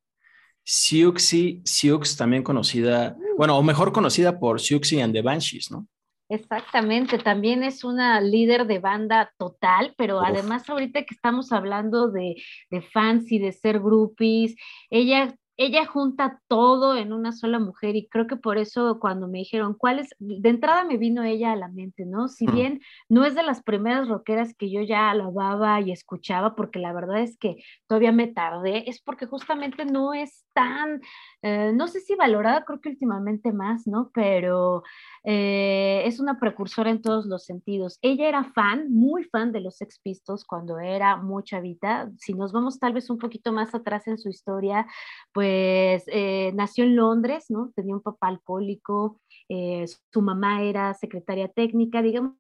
[0.64, 5.88] Siouxsie Sioux, también conocida, bueno, o mejor conocida por Siouxsie and the Banshees, ¿no?
[6.28, 10.24] Exactamente, también es una líder de banda total, pero Uf.
[10.26, 12.36] además ahorita que estamos hablando de,
[12.72, 14.56] de fans y de ser groupies,
[14.90, 19.40] ella, ella junta todo en una sola mujer y creo que por eso cuando me
[19.40, 22.28] dijeron cuál es, de entrada me vino ella a la mente, ¿no?
[22.28, 22.54] Si Hmm.
[22.54, 26.94] bien no es de las primeras rockeras que yo ya alababa y escuchaba, porque la
[26.94, 31.02] verdad es que todavía me tardé, es porque justamente no es tan,
[31.42, 34.12] eh, no sé si valorada, creo que últimamente más, ¿no?
[34.14, 34.84] Pero
[35.24, 37.98] eh, es una precursora en todos los sentidos.
[38.02, 42.12] Ella era fan, muy fan de los Sex Pistols cuando era muy chavita.
[42.18, 44.86] Si nos vamos tal vez un poquito más atrás en su historia,
[45.34, 47.72] pues eh, nació en Londres, ¿no?
[47.76, 52.36] Tenía un papá alcohólico, eh, su mamá era secretaria técnica, digamos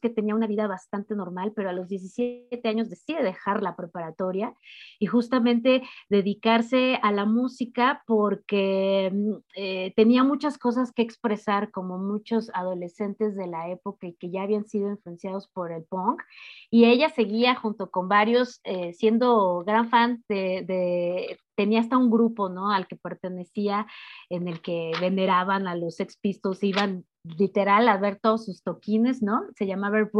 [0.00, 4.54] que tenía una vida bastante normal, pero a los 17 años decide dejar la preparatoria
[4.98, 11.98] y justamente dedicarse a la música porque mm, eh, tenía muchas cosas que expresar como
[11.98, 16.22] muchos adolescentes de la época y que ya habían sido influenciados por el punk
[16.70, 22.10] y ella seguía junto con varios eh, siendo gran fan de, de, tenía hasta un
[22.10, 22.70] grupo ¿no?
[22.70, 23.86] al que pertenecía
[24.28, 29.22] en el que veneraban a los Sex Pistols, iban literal a ver todos sus toquines,
[29.22, 29.44] ¿no?
[29.56, 30.10] Se llamaba el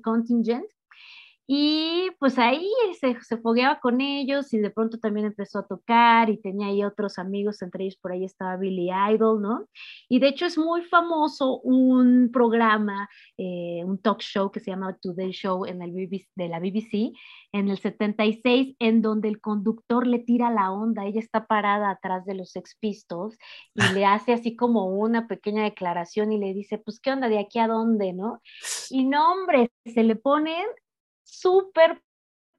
[0.00, 0.66] Contingent
[1.46, 2.70] Y pues ahí
[3.00, 6.84] se, se fogueaba con ellos y de pronto también empezó a tocar y tenía ahí
[6.84, 9.66] otros amigos, entre ellos por ahí estaba Billy Idol, ¿no?
[10.08, 14.96] Y de hecho es muy famoso un programa, eh, un talk show que se llama
[15.00, 17.12] Today Show en el BBC, de la BBC
[17.52, 22.24] en el 76, en donde el conductor le tira la onda, ella está parada atrás
[22.24, 23.36] de los Sex Pistols
[23.74, 27.38] y le hace así como una pequeña declaración y le dice, pues, ¿qué onda de
[27.38, 28.40] aquí a dónde, no?
[28.90, 30.64] Y no, hombre, se le ponen
[31.32, 32.02] súper,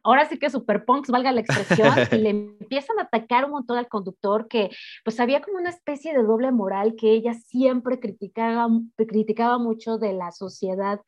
[0.03, 3.77] ahora sí que super punks, valga la expresión, y le empiezan a atacar un montón
[3.77, 4.69] al conductor que
[5.03, 10.13] pues había como una especie de doble moral que ella siempre criticaba, criticaba mucho de
[10.13, 11.01] la sociedad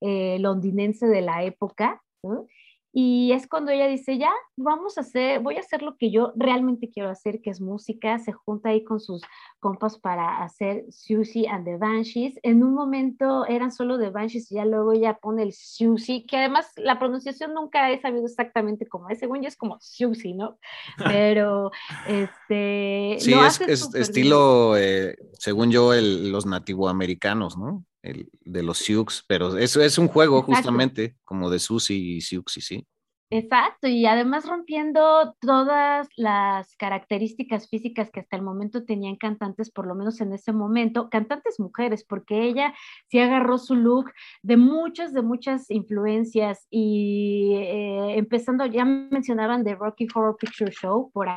[0.00, 2.46] eh, londinense de la época, ¿no?
[2.92, 6.32] Y es cuando ella dice, ya, vamos a hacer, voy a hacer lo que yo
[6.34, 8.18] realmente quiero hacer, que es música.
[8.18, 9.22] Se junta ahí con sus
[9.60, 12.34] compas para hacer Susie and the Banshees.
[12.42, 16.36] En un momento eran solo The Banshees y ya luego ella pone el Susie, que
[16.36, 19.20] además la pronunciación nunca he sabido exactamente cómo es.
[19.20, 20.58] Según yo es como Susie, ¿no?
[20.98, 21.70] Pero,
[22.08, 23.16] este...
[23.20, 23.34] Sí,
[23.68, 27.84] es, estilo, eh, según yo, los nativoamericanos, ¿no?
[28.02, 32.56] El, de los Sioux, pero eso es un juego justamente como de Susi y Sioux,
[32.56, 32.86] y sí.
[33.32, 39.86] Exacto, y además rompiendo todas las características físicas que hasta el momento tenían cantantes, por
[39.86, 42.74] lo menos en ese momento, cantantes mujeres, porque ella
[43.06, 44.10] sí agarró su look
[44.42, 51.12] de muchas, de muchas influencias y eh, empezando, ya mencionaban de Rocky Horror Picture Show,
[51.12, 51.28] por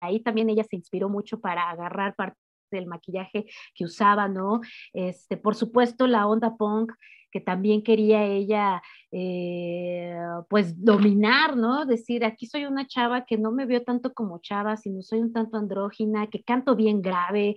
[0.00, 2.38] ahí también ella se inspiró mucho para agarrar parte
[2.76, 4.60] del maquillaje que usaba, ¿no?
[4.92, 6.92] Este, por supuesto, la onda punk
[7.32, 10.14] que también quería ella, eh,
[10.48, 11.86] pues, dominar, ¿no?
[11.86, 15.32] Decir, aquí soy una chava que no me veo tanto como chava, sino soy un
[15.32, 17.56] tanto andrógina, que canto bien grave.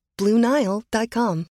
[0.21, 1.47] Bluenile.com.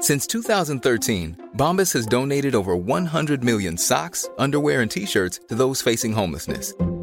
[0.00, 5.80] Since 2013, Bombas has donated over 100 million socks, underwear, and t shirts to those
[5.82, 6.74] facing homelessness.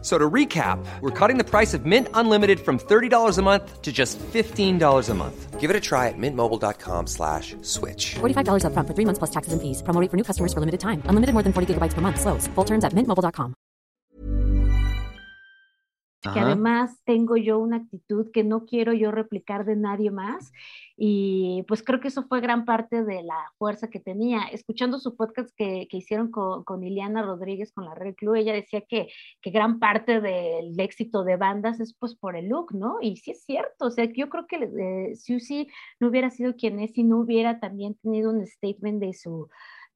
[0.00, 3.90] So to recap, we're cutting the price of Mint Unlimited from $30 a month to
[3.90, 5.58] just $15 a month.
[5.58, 8.14] Give it a try at mintmobile.com slash switch.
[8.20, 9.82] $45 up front for three months plus taxes and fees.
[9.82, 11.02] Promo for new customers for limited time.
[11.06, 12.20] Unlimited more than 40 gigabytes per month.
[12.20, 12.46] Slows.
[12.54, 13.54] Full terms at mintmobile.com.
[16.20, 20.52] Que además tengo yo una actitud que no quiero yo replicar de nadie más.
[21.00, 24.42] Y pues creo que eso fue gran parte de la fuerza que tenía.
[24.50, 28.52] Escuchando su podcast que, que hicieron con, con, Iliana Rodríguez, con la Red Club, ella
[28.52, 29.08] decía que,
[29.40, 32.98] que, gran parte del éxito de bandas es pues por el look, ¿no?
[33.00, 35.68] Y sí es cierto, o sea, yo creo que eh, Susie
[36.00, 39.48] no hubiera sido quien es si no hubiera también tenido un statement de su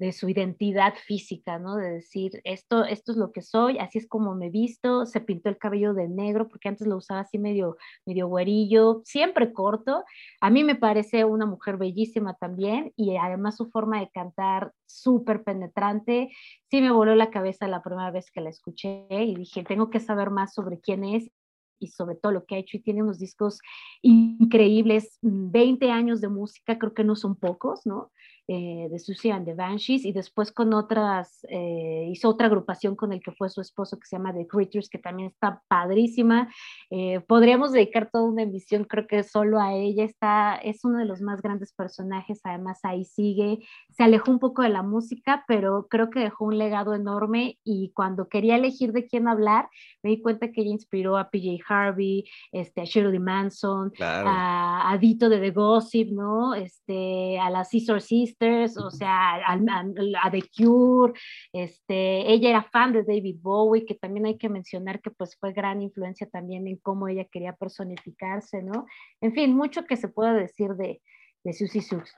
[0.03, 1.77] de su identidad física, ¿no?
[1.77, 5.49] De decir, esto, esto es lo que soy, así es como me visto, se pintó
[5.49, 10.03] el cabello de negro, porque antes lo usaba así medio, medio güerillo, siempre corto.
[10.41, 15.45] A mí me parece una mujer bellísima también y además su forma de cantar súper
[15.45, 16.31] penetrante.
[16.69, 20.01] Sí me voló la cabeza la primera vez que la escuché y dije, tengo que
[20.01, 21.31] saber más sobre quién es
[21.79, 23.61] y sobre todo lo que ha hecho y tiene unos discos
[24.03, 28.11] increíbles, 20 años de música, creo que no son pocos, ¿no?
[28.49, 33.13] Eh, de Susie and the Banshees y después con otras, eh, hizo otra agrupación con
[33.13, 36.53] el que fue su esposo que se llama The Creatures, que también está padrísima.
[36.91, 41.05] Eh, podríamos dedicar toda una emisión, creo que solo a ella está, es uno de
[41.05, 45.87] los más grandes personajes, además ahí sigue, se alejó un poco de la música, pero
[45.89, 49.69] creo que dejó un legado enorme y cuando quería elegir de quién hablar,
[50.03, 54.99] me di cuenta que ella inspiró a PJ Harvey, este, a Shirley Manson, a, a,
[54.99, 56.55] Dito de The Gossip, ¿no?
[56.55, 58.32] Este, a las Scissor Sisters,
[58.77, 61.13] o sea, a, The Cure,
[61.53, 65.53] este, ella era fan de David Bowie, que también hay que mencionar que pues fue
[65.53, 68.87] gran influencia también en cómo ella quería personificarse, ¿no?
[69.21, 71.01] En fin, mucho que se puede decir de,
[71.45, 72.15] de Susie Sux.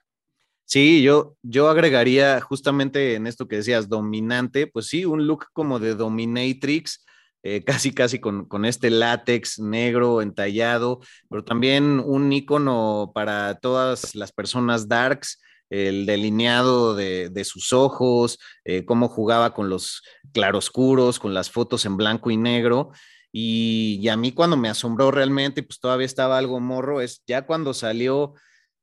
[0.66, 5.78] Sí, yo, yo agregaría justamente en esto que decías, dominante, pues sí, un look como
[5.78, 7.04] de dominatrix,
[7.42, 14.14] eh, casi casi con, con, este látex negro entallado, pero también un icono para todas
[14.14, 20.02] las personas darks, el delineado de, sus ojos, eh, cómo jugaba con los
[20.32, 22.92] claroscuros, con las fotos en blanco y negro.
[23.32, 27.74] Y, a mí cuando me asombró realmente, pues todavía estaba algo morro, es ya cuando
[27.74, 28.34] salió,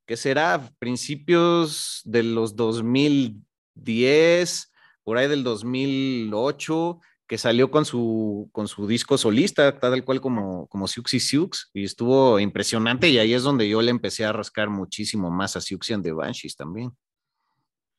[0.05, 0.69] ¿qué será?
[0.77, 4.71] Principios de los 2010,
[5.03, 6.99] por ahí del 2008,
[7.31, 11.69] que salió con su, con su disco solista, tal cual como, como Siux y Siux,
[11.73, 15.61] y estuvo impresionante, y ahí es donde yo le empecé a rascar muchísimo más a
[15.61, 16.91] Siux y the Banshees también.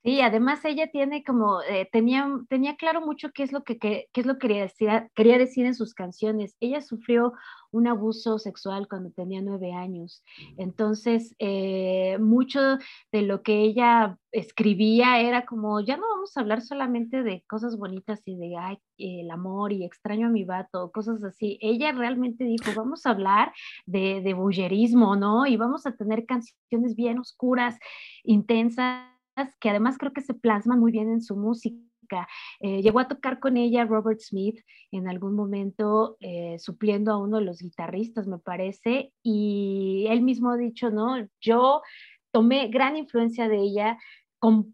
[0.05, 4.09] Sí, además ella tiene como, eh, tenía, tenía claro mucho qué es lo que, qué,
[4.13, 6.57] es lo que quería decir, quería decir en sus canciones.
[6.59, 7.35] Ella sufrió
[7.71, 10.25] un abuso sexual cuando tenía nueve años.
[10.57, 12.79] Entonces, eh, mucho
[13.13, 17.77] de lo que ella escribía era como, ya no vamos a hablar solamente de cosas
[17.79, 21.59] bonitas y de, ay, el amor y extraño a mi vato, cosas así.
[21.61, 23.53] Ella realmente dijo, vamos a hablar
[23.87, 25.47] de, de bullerismo, ¿no?
[25.47, 27.79] Y vamos a tener canciones bien oscuras,
[28.25, 29.13] intensas
[29.61, 32.29] que además creo que se plasman muy bien en su música.
[32.61, 34.61] Eh, llegó a tocar con ella Robert Smith
[34.91, 40.51] en algún momento, eh, supliendo a uno de los guitarristas, me parece, y él mismo
[40.51, 41.17] ha dicho, ¿no?
[41.41, 41.81] Yo
[42.31, 43.99] tomé gran influencia de ella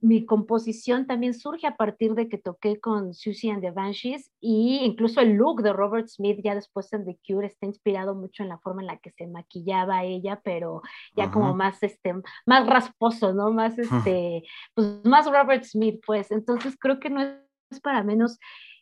[0.00, 4.80] mi composición también surge a partir de que toqué con Susie and the Banshees y
[4.82, 8.48] incluso el look de Robert Smith ya después en The Cure está inspirado mucho en
[8.48, 10.80] la forma en la que se maquillaba ella, pero
[11.14, 12.14] ya como más este
[12.46, 13.52] más rasposo, ¿no?
[13.52, 14.42] Más este
[14.74, 16.30] pues más Robert Smith, pues.
[16.30, 18.38] Entonces creo que no es para menos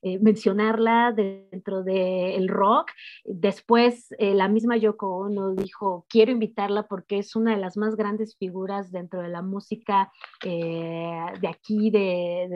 [0.06, 2.92] eh, mencionarla dentro del rock.
[3.24, 7.96] Después, eh, la misma Yoko Ono dijo, quiero invitarla porque es una de las más
[7.96, 10.12] grandes figuras dentro de la música
[10.44, 12.46] eh, de aquí, de,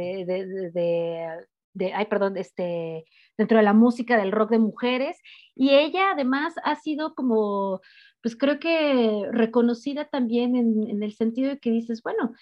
[0.72, 1.44] de,
[1.74, 3.05] de, ay, perdón, este,
[3.36, 5.18] dentro de la música del rock de mujeres.
[5.57, 7.80] Y ella además ha sido como,
[8.22, 12.32] pues creo que reconocida también en, el sentido de que dices, bueno,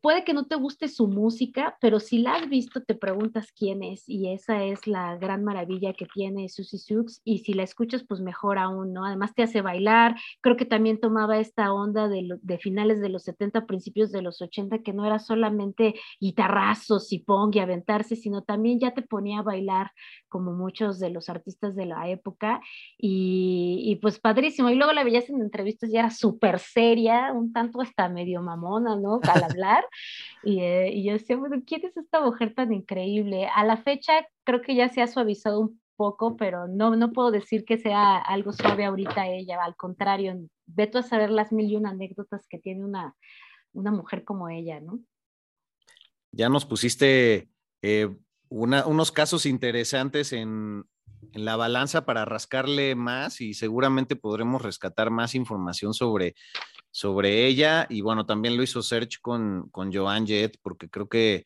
[0.00, 3.82] puede que no te guste su música, pero si la has visto te preguntas quién
[3.82, 8.02] es y esa es la gran maravilla que tiene Susie Sux y si la escuchas
[8.02, 9.04] pues mejor aún, ¿no?
[9.04, 13.66] Además te hace bailar, creo que también tomaba esta onda de, finales de los 70,
[13.66, 18.80] principios de los 80, que no era solamente guitarrazos y pong y aventarse, sino también
[18.80, 19.90] ya te ponía a bailar
[20.28, 22.62] como muchos de los artistas de la época
[22.96, 24.70] y, y pues padrísimo.
[24.70, 28.96] Y luego la veías en entrevistas y era súper seria, un tanto hasta medio mamona,
[28.96, 29.20] ¿no?
[29.42, 29.84] Hablar.
[30.42, 33.48] Y, eh, y yo decía, bueno, ¿quién es esta mujer tan increíble?
[33.54, 37.30] A la fecha creo que ya se ha suavizado un poco, pero no, no puedo
[37.30, 40.36] decir que sea algo suave ahorita ella, al contrario,
[40.66, 43.14] veto a saber las mil y una anécdotas que tiene una,
[43.72, 45.00] una mujer como ella, ¿no?
[46.32, 47.50] Ya nos pusiste
[47.82, 48.08] eh,
[48.48, 50.84] unos casos interesantes en,
[51.32, 56.34] en la balanza para rascarle más y seguramente podremos rescatar más información sobre,
[56.90, 57.86] sobre ella.
[57.88, 61.44] Y bueno, también lo hizo Search con, con Joan Jett, porque creo que,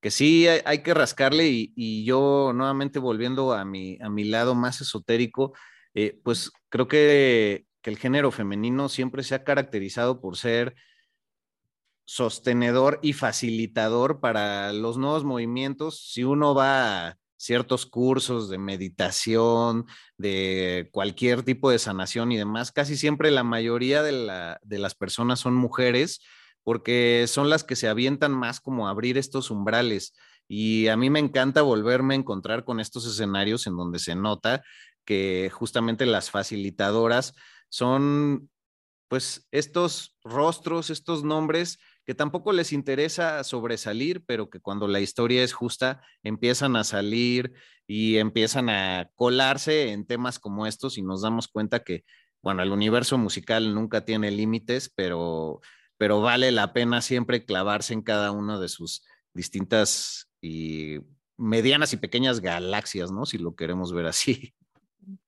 [0.00, 1.46] que sí hay, que rascarle.
[1.48, 5.52] Y, yo nuevamente volviendo a mi, a mi lado más esotérico,
[5.94, 10.74] eh, pues creo que, que el género femenino siempre se ha caracterizado por ser
[12.06, 16.00] sostenedor y facilitador para los nuevos movimientos.
[16.12, 22.96] Si uno va ciertos cursos de meditación, de cualquier tipo de sanación y demás, casi
[22.96, 26.20] siempre la mayoría de, las personas son mujeres
[26.62, 30.14] porque son las que se avientan más como a abrir estos umbrales.
[30.48, 34.62] Y a mí me encanta volverme a encontrar con estos escenarios en donde se nota
[35.04, 37.34] que justamente las facilitadoras
[37.68, 38.50] son
[39.08, 45.42] pues estos rostros, estos nombres que tampoco les interesa sobresalir, pero que cuando la historia
[45.42, 47.52] es justa empiezan a salir
[47.86, 52.04] y empiezan a colarse en temas como estos y nos damos cuenta que,
[52.42, 55.60] bueno, el universo musical nunca tiene límites, pero,
[55.98, 59.04] pero vale la pena siempre clavarse en cada una de sus
[59.34, 60.98] distintas y
[61.36, 63.26] medianas y pequeñas galaxias, ¿no?
[63.26, 64.54] Si lo queremos ver así.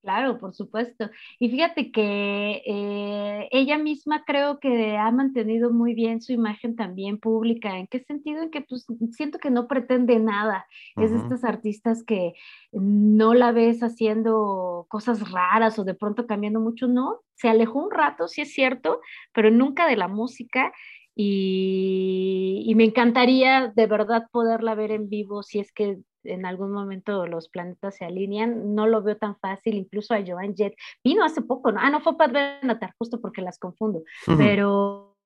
[0.03, 1.09] Claro, por supuesto.
[1.39, 7.19] Y fíjate que eh, ella misma creo que ha mantenido muy bien su imagen también
[7.19, 7.79] pública.
[7.79, 8.43] ¿En qué sentido?
[8.43, 10.67] En que pues siento que no pretende nada.
[10.97, 12.33] Es de estas artistas que
[12.73, 17.21] no la ves haciendo cosas raras o de pronto cambiando mucho, no.
[17.35, 19.01] Se alejó un rato, sí es cierto,
[19.33, 20.73] pero nunca de la música.
[21.15, 26.73] Y, y me encantaría de verdad poderla ver en vivo si es que en algún
[26.73, 31.25] momento los planetas se alinean, no lo veo tan fácil, incluso a Joan Jett, vino
[31.25, 31.81] hace poco, ¿no?
[31.81, 35.17] Ah, no fue Pat Benatar, justo porque las confundo, pero,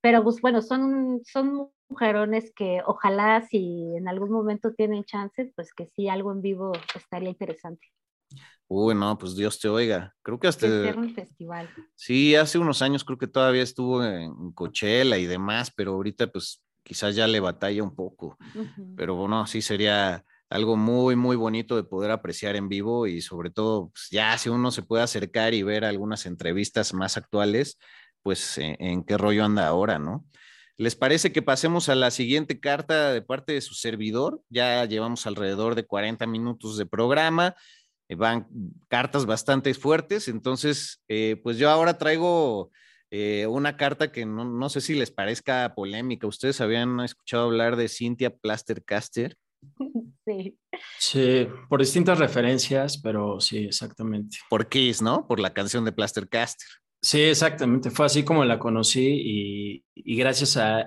[0.00, 5.72] pero pues bueno, son, son mujerones que ojalá si en algún momento tienen chances, pues
[5.74, 7.86] que sí, algo en vivo estaría interesante.
[8.68, 10.12] Uy, no, pues Dios te oiga.
[10.22, 10.66] Creo que hasta.
[10.66, 11.68] un festival.
[11.94, 16.65] Sí, hace unos años creo que todavía estuvo en Coachella y demás, pero ahorita pues
[16.86, 18.38] quizás ya le batalla un poco,
[18.96, 23.50] pero bueno, sí sería algo muy, muy bonito de poder apreciar en vivo y sobre
[23.50, 27.78] todo, pues, ya si uno se puede acercar y ver algunas entrevistas más actuales,
[28.22, 30.24] pues en, qué rollo anda ahora, ¿no?
[30.76, 34.42] ¿Les parece que pasemos a la siguiente carta de parte de su servidor?
[34.48, 37.56] Ya llevamos alrededor de 40 minutos de programa,
[38.08, 38.46] eh, van
[38.88, 42.70] cartas bastante fuertes, entonces, eh, pues yo ahora traigo
[43.10, 46.26] eh, una carta que no, sé si les parezca polémica.
[46.26, 49.36] ¿Ustedes habían escuchado hablar de Cynthia Plastercaster?
[50.28, 50.58] Sí.
[50.98, 54.38] Sí, por distintas referencias, pero sí, exactamente.
[54.50, 55.24] Por Kiss, ¿no?
[55.28, 56.66] Por la canción de Plastercaster.
[57.00, 57.92] Sí, exactamente.
[57.92, 60.80] Fue así como la conocí y, gracias a,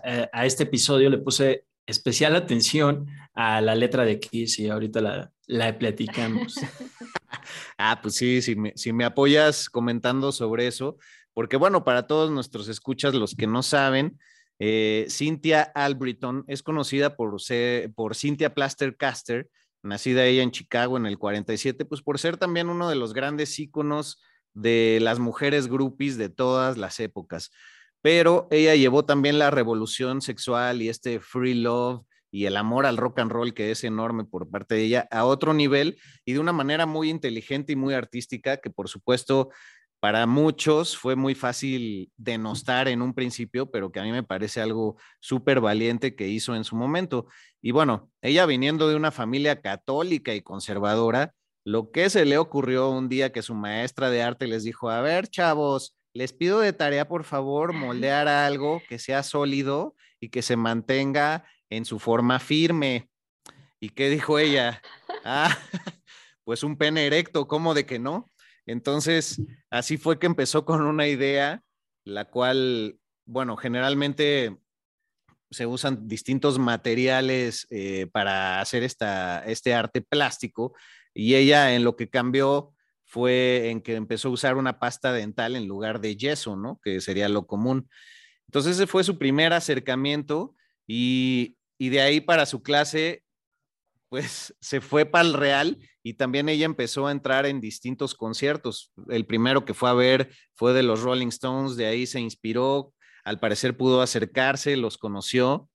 [0.44, 5.78] este episodio le puse especial atención a la letra de Kiss y ahorita la, la
[5.80, 6.56] platicamos.
[7.78, 10.98] ah, pues sí, si si me apoyas comentando sobre eso,
[11.40, 14.20] porque bueno, para todos nuestros escuchas, los que no saben,
[14.60, 19.50] eh, Cynthia Albritton es conocida por, ser, por Cynthia Plastercaster,
[19.82, 23.58] nacida ella en Chicago en el 47, pues por ser también uno de los grandes
[23.58, 24.22] íconos
[24.54, 27.52] de las mujeres groupies de todas las épocas.
[28.02, 32.98] Pero ella llevó también la revolución sexual y este free love y el amor al
[32.98, 36.40] rock and roll que es enorme por parte de ella a otro nivel y de
[36.40, 39.52] una manera muy inteligente y muy artística que por supuesto
[40.00, 44.62] para muchos fue muy fácil denostar en un principio, pero que a mí me parece
[44.62, 47.28] algo súper valiente que hizo en su momento.
[47.62, 51.34] Y bueno, ella viniendo de una familia católica y conservadora,
[51.66, 55.02] lo que se le ocurrió un día que su maestra de arte les dijo, a
[55.02, 60.42] ver, chavos, les pido de tarea, por favor, moldear algo que sea sólido y que
[60.42, 63.10] se mantenga en su forma firme.
[63.80, 64.82] ¿Y qué dijo ella?
[65.26, 65.50] Ah,
[66.46, 68.29] pues un pene erecto, ¿cómo de que no?
[68.70, 69.42] Entonces,
[69.72, 71.64] así fue que empezó con una idea,
[72.04, 74.60] la cual, bueno, generalmente
[75.50, 80.76] se usan distintos materiales eh, para hacer esta, este arte plástico
[81.16, 85.56] y ella en lo que cambió fue en que empezó a usar una pasta dental
[85.56, 86.80] en lugar de yeso, ¿no?
[86.84, 87.90] Que sería lo común.
[88.50, 90.54] Entonces ese fue su primer acercamiento
[90.86, 93.24] y, y de ahí para su clase
[94.10, 98.92] pues se fue para el Real y también ella empezó a entrar en distintos conciertos.
[99.08, 102.94] El primero que fue a ver fue de los Rolling Stones, de ahí se inspiró,
[103.24, 105.70] al parecer pudo acercarse, los conoció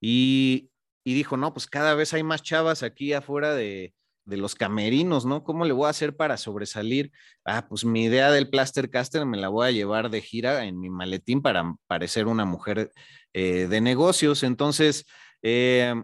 [0.00, 0.70] y,
[1.04, 5.42] dijo, no, pues cada vez hay más chavas aquí afuera de, los camerinos, ¿no?
[5.42, 7.10] ¿Cómo le voy a hacer para sobresalir?
[7.44, 10.90] Ah, pues mi idea del Plastercaster me la voy a llevar de gira en mi
[10.90, 12.92] maletín para parecer una mujer
[13.32, 14.44] eh, de negocios.
[14.44, 15.06] Entonces,
[15.42, 15.94] eh,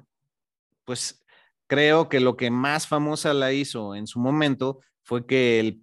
[0.84, 1.24] pues
[1.68, 5.82] creo que lo que más famosa la hizo en su momento fue que el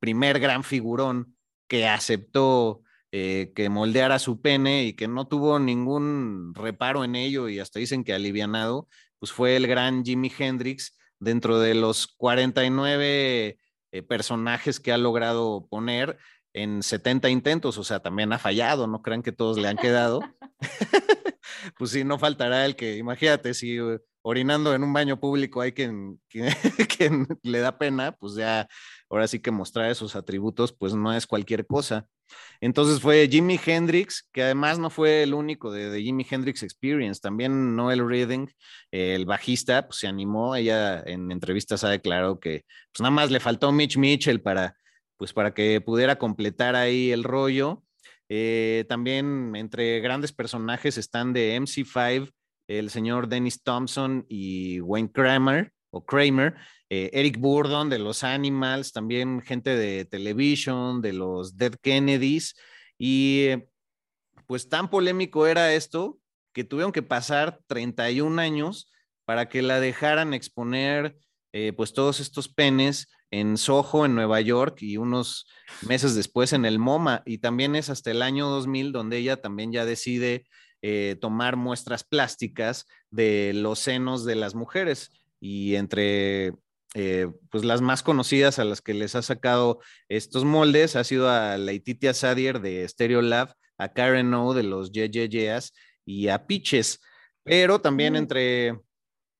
[0.00, 1.36] primer gran figurón
[1.68, 7.48] que aceptó eh, que moldeara su pene y que no tuvo ningún reparo en ello
[7.48, 13.58] y hasta dicen que alivianado, pues fue el gran Jimi Hendrix dentro de los 49
[13.92, 16.18] eh, personajes que ha logrado poner
[16.52, 20.20] en 70 intentos, o sea, también ha fallado, no crean que todos le han quedado.
[21.78, 23.78] pues sí, no faltará el que, imagínate, si
[24.22, 26.48] orinando en un baño público hay quien, quien,
[27.42, 28.68] le da pena, pues ya
[29.08, 32.06] ahora sí que mostrar esos atributos, pues no es cualquier cosa.
[32.60, 37.74] Entonces fue Jimi Hendrix, que además no fue el único de, Jimi Hendrix Experience, también
[37.74, 38.46] Noel Reading,
[38.90, 43.40] el bajista, pues se animó, ella en entrevistas ha declarado que pues nada más le
[43.40, 44.76] faltó Mitch Mitchell para,
[45.16, 47.82] pues para que pudiera completar ahí el rollo.
[48.32, 52.30] Eh, también entre grandes personajes están de MC5,
[52.78, 56.54] el señor Dennis Thompson y Wayne Kramer o Kramer,
[56.88, 62.54] eh, Eric Burdon de los Animals, también gente de Television, de los Dead Kennedys.
[62.96, 63.48] Y
[64.46, 66.18] pues tan polémico era esto
[66.52, 68.92] que tuvieron que pasar 31 años
[69.24, 71.16] para que la dejaran exponer
[71.52, 75.46] eh, pues todos estos penes en Soho, en Nueva York, y unos
[75.86, 77.22] meses después en el MoMA.
[77.26, 80.46] Y también es hasta el año 2000 donde ella también ya decide
[80.82, 85.10] eh, tomar muestras plásticas de los senos de las mujeres.
[85.40, 86.54] Y entre
[86.94, 91.30] eh, pues las más conocidas a las que les ha sacado estos moldes ha sido
[91.30, 95.72] a Laetitia Sadier de Stereolab, a Karen O de los JJJs
[96.04, 97.00] y a Pitches.
[97.44, 98.16] Pero también mm.
[98.16, 98.80] entre,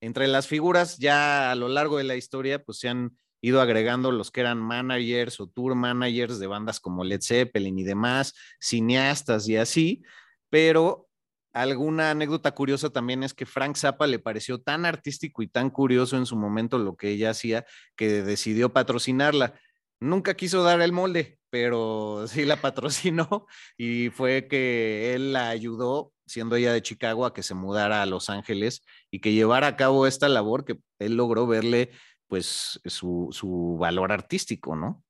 [0.01, 4.13] entre las figuras ya a lo largo de la historia pues se han ido agregando
[4.13, 9.49] los que eran managers o tour managers de bandas como Led Zeppelin y demás, cineastas
[9.49, 10.03] y así,
[10.51, 11.09] pero
[11.53, 16.17] alguna anécdota curiosa también es que Frank Zappa le pareció tan artístico y tan curioso
[16.17, 17.65] en su momento lo que ella hacía
[17.97, 19.55] que decidió patrocinarla.
[20.01, 23.47] Nunca quiso dar el molde, pero sí la patrocinó
[23.77, 28.07] y fue que él la ayudó, siendo ella de Chicago, a que se mudara a
[28.07, 31.91] Los Ángeles y que llevara a cabo esta labor que él logró verle
[32.29, 35.03] pues su, su valor artístico, ¿no?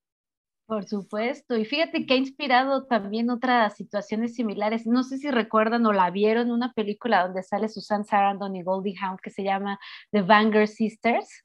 [0.71, 4.87] Por supuesto, y fíjate que ha inspirado también otras situaciones similares.
[4.87, 8.95] No sé si recuerdan o la vieron, una película donde sale Susan Sarandon y Goldie
[9.03, 9.81] Hawn que se llama
[10.12, 11.45] The Vanguard Sisters.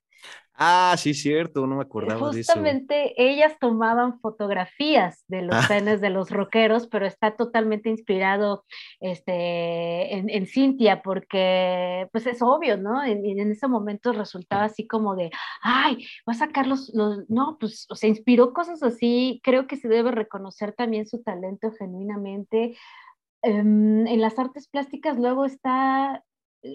[0.58, 2.54] Ah, sí, cierto, no me acordaba de eso.
[2.54, 5.66] Justamente ellas tomaban fotografías de los ah.
[5.68, 8.64] penes de los rockeros, pero está totalmente inspirado
[9.02, 13.04] este, en, en Cintia, porque pues es obvio, ¿no?
[13.04, 15.30] En, en, ese momento resultaba así como de,
[15.62, 19.90] ay, va a sacar los, los, no, pues se inspiró cosas así, creo que se
[19.90, 22.78] debe reconocer también su talento genuinamente.
[23.42, 26.24] Em, en las artes plásticas luego está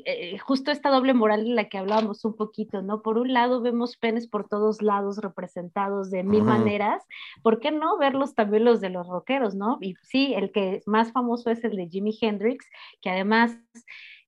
[0.04, 3.02] eh, justo esta doble moral de la que hablábamos un poquito, ¿no?
[3.02, 7.02] Por un lado vemos penes por todos lados representados de mil maneras,
[7.42, 9.78] ¿por qué no verlos también los de los rockeros, ¿no?
[9.80, 12.66] Y sí, el que más famoso es el de Jimi Hendrix,
[13.00, 13.58] que además,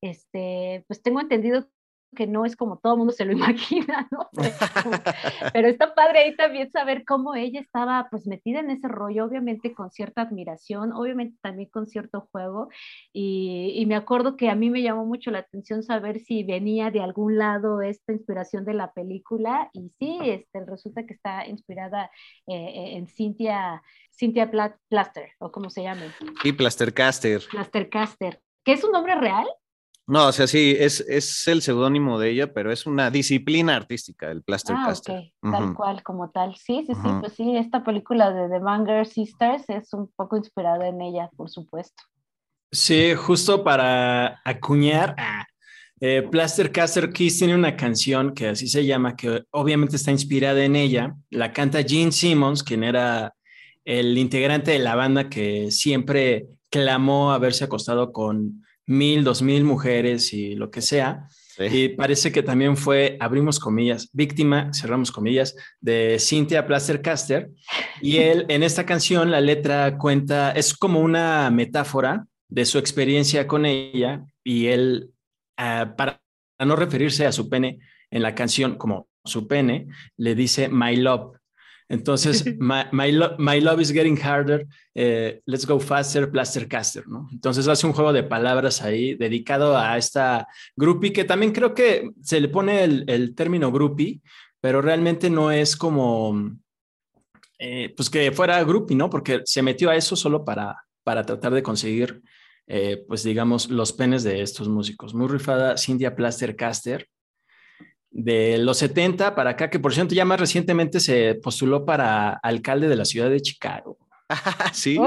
[0.01, 1.67] este, pues tengo entendido
[2.15, 3.33] que no es como todo el mundo se lo
[3.73, 4.29] imagina, ¿no?
[5.53, 9.75] Pero, está padre ahí también saber cómo ella estaba pues metida en ese rollo, obviamente
[9.75, 12.69] con cierta admiración, obviamente también con cierto juego,
[13.13, 16.91] y, y, me acuerdo que a mí me llamó mucho la atención saber si venía
[16.91, 22.11] de algún lado esta inspiración de la película, y sí, este, resulta que está inspirada
[22.47, 24.51] eh, en Cynthia, Cynthia
[24.89, 26.03] Plaster, o como se llama.
[26.43, 27.43] Sí, Plastercaster.
[27.51, 29.47] Plastercaster, ¿que es un nombre real?
[30.13, 34.31] No, o sea, sí, es, es el seudónimo de ella, pero es una disciplina artística,
[34.31, 36.55] el Plaster ah, Ok, tal cual, como tal.
[36.55, 40.87] Sí, sí, sí, pues sí, esta película de The Banger Sisters es un poco inspirada
[40.87, 42.03] en ella, por supuesto.
[42.71, 45.47] Sí, justo para acuñar, ah,
[45.99, 50.63] eh, Plaster Caster Kiss tiene una canción que así se llama, que obviamente está inspirada
[50.63, 51.15] en ella.
[51.31, 53.35] La canta Gene Simmons, quien era
[53.87, 60.33] el integrante de la banda que siempre clamó haberse acostado con mil, dos mil mujeres
[60.33, 61.29] y lo que sea.
[61.59, 67.51] Y parece que también fue, abrimos comillas, víctima, cerramos comillas, de Cynthia Plaster-Caster.
[68.01, 73.47] Y él, en esta canción, la letra cuenta, es como una metáfora de su experiencia
[73.47, 74.25] con ella.
[74.43, 75.11] Y él,
[75.57, 76.21] ah, para
[76.59, 77.81] no referirse a su pene
[78.11, 81.37] en la canción como su pene, le dice My Love.
[81.93, 87.29] Entonces, my, love is getting harder, eh, let's go faster, plaster caster, ¿no?
[87.31, 92.11] Entonces hace un juego de palabras ahí dedicado a esta groupie, que también creo que
[92.23, 94.23] se le pone el, término groupie,
[94.59, 96.53] pero realmente no es como,
[97.59, 99.11] eh, pues que fuera groupie, ¿no?
[99.11, 100.75] Porque se metió a eso solo para,
[101.05, 102.23] para tratar de conseguir,
[102.69, 105.13] eh, pues digamos, los penes de estos músicos.
[105.13, 107.07] Muy rifada Cintia Plaster Caster
[108.13, 112.89] de los 70 para acá, que por cierto ya más recientemente se postuló para alcalde
[112.89, 113.99] de la ciudad de Chicago.
[114.73, 114.99] sí.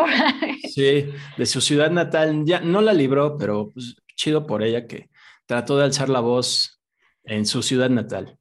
[0.69, 2.43] Sí, de su ciudad natal.
[2.45, 5.09] Ya no la libró, pero pues, chido por ella que
[5.45, 6.81] trató de alzar la voz
[7.23, 8.37] en su ciudad natal.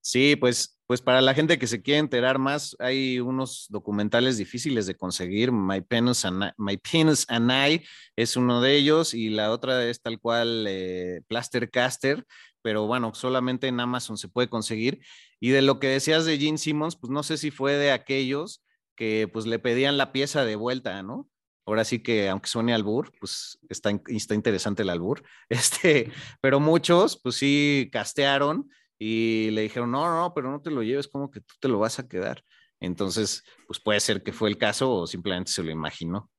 [0.00, 4.84] Sí, pues pues para la gente que se quiere enterar más, hay unos documentales difíciles
[4.84, 5.50] de conseguir.
[5.50, 7.82] My Penis and I, My Penis and I
[8.14, 12.26] es uno de ellos y la otra es tal cual eh, Plaster Caster,
[12.62, 15.00] pero bueno, solamente en Amazon se puede conseguir.
[15.40, 18.64] Y de lo que decías de Gene Simmons, pues no sé si fue de aquellos
[18.96, 21.28] que pues le pedían la pieza de vuelta, ¿no?
[21.64, 25.22] Ahora sí que, aunque suene albur, pues está, está interesante el albur.
[25.48, 26.10] Este,
[26.40, 31.08] pero muchos, pues sí, castearon y le dijeron, no, no, pero no te lo lleves,
[31.08, 32.44] como que tú te lo vas a quedar.
[32.80, 36.30] Entonces, pues puede ser que fue el caso o simplemente se lo imaginó.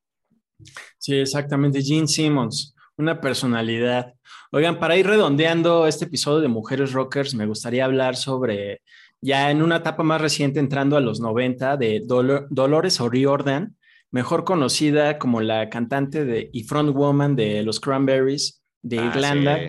[0.98, 1.82] Sí, exactamente.
[1.82, 4.14] Gene Simmons, una personalidad.
[4.52, 8.82] Oigan, para ir redondeando este episodio de Mujeres Rockers, me gustaría hablar sobre,
[9.22, 13.76] ya en una etapa más reciente, entrando a los 90, de Dolores O'Riordan,
[14.12, 19.60] mejor conocida como la cantante de, y frontwoman de los Cranberries de ah, Irlanda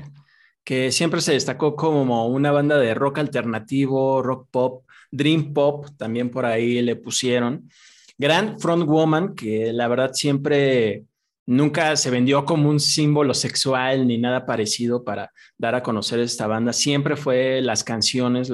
[0.64, 6.30] que siempre se destacó como una banda de rock alternativo, rock pop, dream pop, también
[6.30, 7.68] por ahí le pusieron.
[8.16, 11.04] Gran frontwoman que la verdad siempre
[11.46, 16.46] nunca se vendió como un símbolo sexual ni nada parecido para dar a conocer esta
[16.46, 16.72] banda.
[16.72, 18.52] Siempre fue las canciones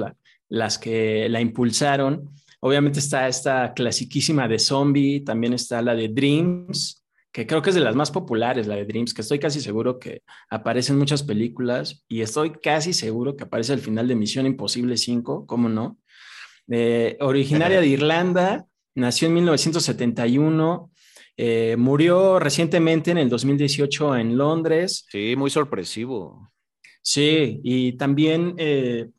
[0.49, 2.29] las que la impulsaron.
[2.59, 7.75] Obviamente está esta clasiquísima de Zombie, también está la de Dreams, que creo que es
[7.75, 11.23] de las más populares, la de Dreams, que estoy casi seguro que aparece en muchas
[11.23, 15.97] películas y estoy casi seguro que aparece al final de Misión Imposible 5, ¿cómo no?
[16.69, 18.65] Eh, originaria de Irlanda,
[18.95, 20.91] nació en 1971,
[21.37, 25.05] eh, murió recientemente en el 2018 en Londres.
[25.09, 26.51] Sí, muy sorpresivo.
[27.01, 29.09] Sí, y también eh,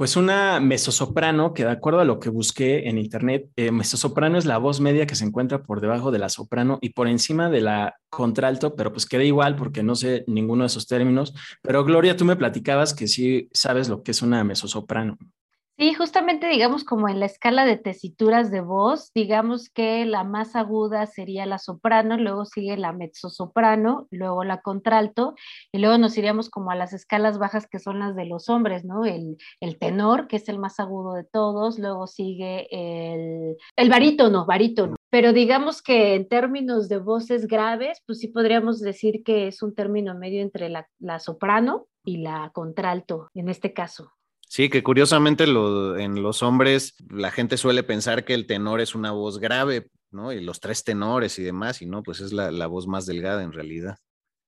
[0.00, 4.46] pues una mezzosoprano, que de acuerdo a lo que busqué en internet, eh, mezzosoprano es
[4.46, 7.60] la voz media que se encuentra por debajo de la soprano y por encima de
[7.60, 11.34] la contralto, pero pues queda igual porque no sé ninguno de esos términos.
[11.60, 15.18] Pero Gloria, tú me platicabas que sí sabes lo que es una mezzosoprano.
[15.80, 20.54] Sí, justamente digamos como en la escala de tesituras de voz, digamos que la más
[20.54, 25.34] aguda sería la soprano, luego sigue la mezzosoprano, luego la contralto
[25.72, 28.84] y luego nos iríamos como a las escalas bajas que son las de los hombres,
[28.84, 29.06] ¿no?
[29.06, 29.38] El,
[29.78, 34.96] tenor, que es el más agudo de todos, luego sigue el, el barítono, barítono.
[35.08, 39.74] Pero digamos que en términos de voces graves, pues sí podríamos decir que es un
[39.74, 44.12] término medio entre la soprano y la contralto en este caso.
[44.52, 49.12] Sí, que curiosamente en los hombres la gente suele pensar que el tenor es una
[49.12, 50.32] voz grave, ¿no?
[50.32, 53.52] Y los tres tenores y demás, y no, pues es la voz más delgada en
[53.52, 53.98] realidad.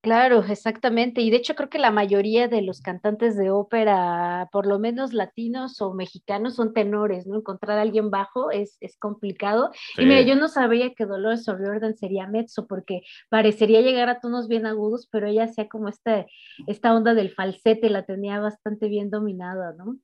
[0.03, 1.21] Claro, exactamente.
[1.21, 5.13] Y de hecho creo que la mayoría de los cantantes de ópera, por lo menos
[5.13, 7.37] latinos o mexicanos, son tenores, ¿no?
[7.37, 9.71] Encontrar a alguien bajo es, es complicado.
[9.97, 14.49] Y mira, yo no sabía que Dolores O'Riordan sería mezzo, porque parecería llegar a tonos
[14.49, 16.27] bien agudos, pero ella hacía como esta,
[16.67, 19.99] esta onda del falsete, la tenía bastante bien dominada, ¿no?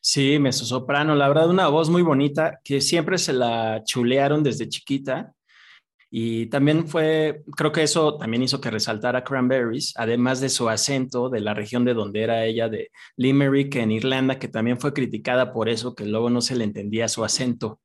[0.00, 4.68] Sí, mezzo soprano, la verdad, una voz muy bonita que siempre se la chulearon desde
[4.68, 5.34] chiquita
[6.14, 11.30] y también fue, creo que eso también hizo que resaltara Cranberries, además de su acento
[11.30, 15.54] de la región de donde era ella, de Limerick en Irlanda, que también fue criticada
[15.54, 17.80] por eso, que luego no se le entendía su acento.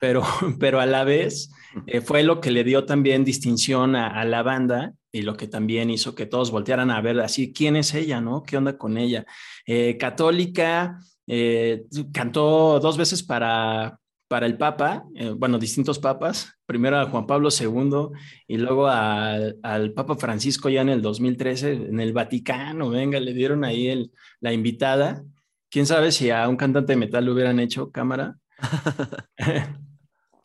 [0.00, 0.24] Pero,
[0.58, 1.52] pero a la vez
[1.86, 5.90] eh, fue lo que le dio también distinción a, la banda y lo que también
[5.90, 8.42] hizo que todos voltearan a ver así, ¿quién es ella, no?
[8.42, 9.26] ¿Qué onda con ella?
[9.64, 10.98] Eh, católica,
[11.28, 14.00] eh, cantó dos veces para,
[14.34, 18.08] para el Papa, eh, bueno, distintos papas, primero a Juan Pablo II
[18.48, 23.62] y luego al, Papa Francisco ya en el 2013 en el Vaticano, venga, le dieron
[23.62, 24.10] ahí el,
[24.40, 25.22] la invitada.
[25.70, 28.36] ¿Quién sabe si a un cantante de metal le hubieran hecho cámara?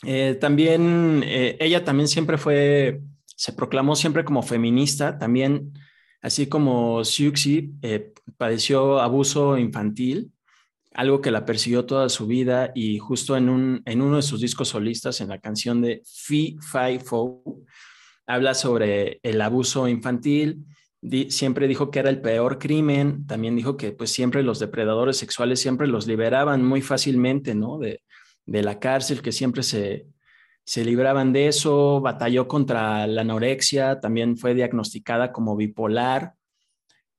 [0.05, 5.73] Eh, también, eh, ella también siempre fue, se proclamó siempre como feminista, también,
[6.21, 7.73] así como Siuxi,
[8.37, 10.31] padeció abuso infantil
[10.99, 14.41] algo que la persiguió toda su vida y justo en, un, en uno de sus
[14.41, 17.41] discos solistas, en la canción de Fi Fi Fo,
[18.27, 20.65] habla sobre el abuso infantil,
[21.29, 25.61] siempre dijo que era el peor crimen, también dijo que pues siempre los depredadores sexuales
[25.61, 27.77] siempre los liberaban muy fácilmente, ¿no?
[27.77, 28.03] De,
[28.45, 30.05] de la cárcel, que siempre se,
[30.65, 36.33] se libraban de eso, batalló contra la anorexia, también fue diagnosticada como bipolar,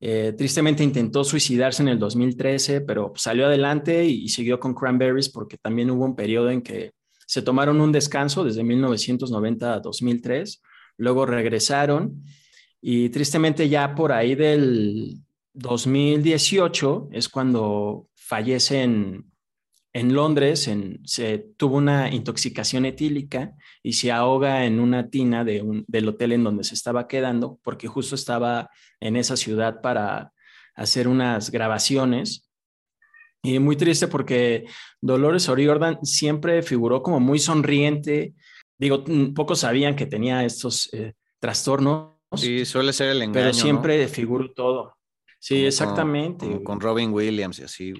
[0.03, 5.59] eh, tristemente intentó suicidarse en el 2013, pero salió adelante y, siguió con Cranberries porque
[5.59, 6.93] también hubo un periodo en que
[7.27, 10.63] se tomaron un descanso desde 1990 a 2003,
[10.97, 12.25] luego regresaron
[12.81, 15.19] y tristemente ya por ahí del
[15.53, 19.27] 2018 es cuando fallecen
[19.93, 20.71] en Londres
[21.05, 26.45] se tuvo una intoxicación etílica y se ahoga en una tina de del hotel en
[26.45, 28.71] donde se estaba quedando, porque justo estaba
[29.01, 30.33] en esa ciudad para
[30.75, 32.49] hacer unas grabaciones.
[33.43, 34.67] Y muy triste porque
[35.01, 38.35] Dolores O'Riordan siempre figuró como muy sonriente.
[38.79, 42.17] Digo, pocos sabían que tenía estos eh, trastornos.
[42.37, 43.33] Sí, suele ser el engaño.
[43.33, 44.97] Pero siempre figuró todo.
[45.39, 46.63] Sí, exactamente.
[46.63, 47.95] Con, Robin Williams y así.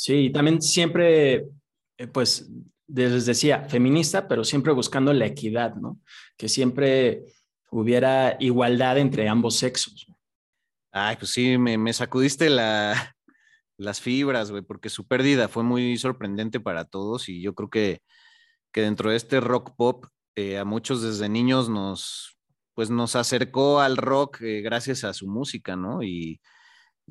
[0.00, 1.50] Sí, también siempre,
[1.98, 2.50] eh, pues,
[2.86, 6.00] les decía, feminista, pero siempre buscando la equidad, ¿no?
[6.38, 7.26] Que siempre
[7.70, 10.06] hubiera igualdad entre ambos sexos.
[10.90, 13.14] Ay, pues sí, me, sacudiste la,
[13.76, 18.00] las fibras, güey, porque su pérdida fue muy sorprendente para todos y yo creo que,
[18.72, 22.38] que dentro de este rock pop, eh, a muchos desde niños nos,
[22.72, 26.02] pues nos acercó al rock eh, gracias a su música, ¿no?
[26.02, 26.40] Y,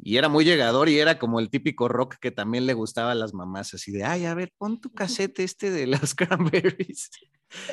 [0.01, 3.15] y, era muy llegador y era como el típico rock que también le gustaba a
[3.15, 7.09] las mamás, así de, ay, a ver, pon tu casete este de las Cranberries.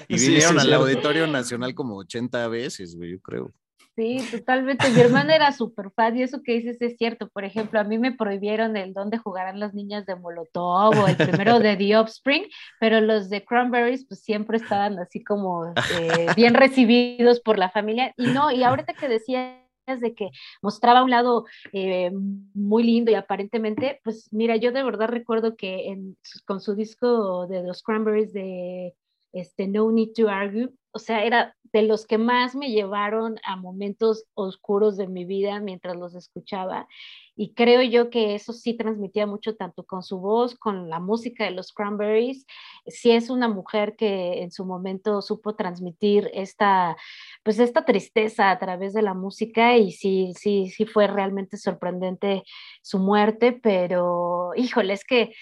[0.09, 3.53] Y vinieron al Auditorio Nacional como 80 veces, güey, yo creo.
[3.97, 4.91] Sí, totalmente.
[4.91, 7.31] Mi hermana era súper fan y eso que dices es cierto.
[7.31, 11.16] Por ejemplo, a mí me prohibieron el dónde jugarán las niñas de Molotov o el
[11.16, 12.45] primero de The Offspring,
[12.79, 18.12] pero los de Cranberries pues siempre estaban así como eh, bien recibidos por la familia.
[18.18, 20.30] Y no, y ahorita que decías de que
[20.62, 22.11] mostraba un lado eh,
[22.55, 27.47] muy lindo y aparentemente, pues mira, yo de verdad recuerdo que en, con su disco
[27.47, 28.95] de los Cranberries de
[29.32, 33.57] este, No Need to Argue, o sea, era de los que más me llevaron a
[33.57, 36.88] momentos oscuros de mi vida mientras los escuchaba.
[37.36, 41.44] Y creo yo que eso sí transmitía mucho tanto con su voz, con la música
[41.44, 42.47] de los Cranberries.
[42.86, 46.97] Sí es una mujer que en su momento supo transmitir esta,
[47.44, 52.42] pues esta tristeza a través de la música y sí, sí, sí fue realmente sorprendente
[52.80, 55.34] su muerte, pero híjole, es que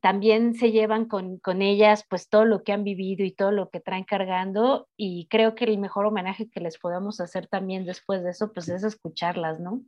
[0.00, 3.80] también se llevan con, ellas pues todo lo que han vivido y todo lo que
[3.80, 8.30] traen cargando y creo que el mejor homenaje que les podemos hacer también después de
[8.30, 9.82] eso pues es escucharlas, ¿no?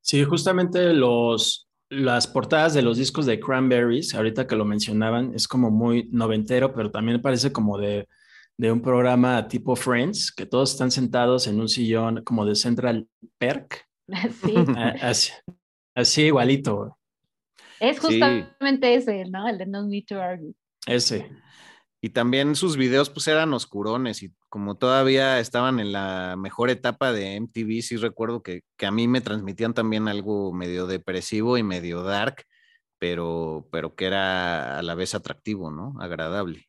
[0.00, 5.46] Sí, justamente los, las portadas de los discos de Cranberries, ahorita que lo mencionaban, es
[5.46, 8.08] como muy noventero, pero también parece como de,
[8.58, 13.86] un programa tipo Friends, que todos están sentados en un sillón como de Central Perk.
[14.42, 14.54] Sí.
[15.00, 15.30] Así,
[15.94, 16.98] así igualito.
[17.80, 19.48] Es justamente ese, ¿no?
[19.48, 20.52] El de No Need to Argue.
[20.86, 21.30] Ese.
[22.02, 27.12] Y también sus videos pues eran oscurones y como todavía estaban en la mejor etapa
[27.12, 32.02] de MTV, sí recuerdo que, a mí me transmitían también algo medio depresivo y medio
[32.02, 32.44] dark,
[32.98, 35.94] pero, pero que era a la vez atractivo, ¿no?
[36.00, 36.68] Agradable.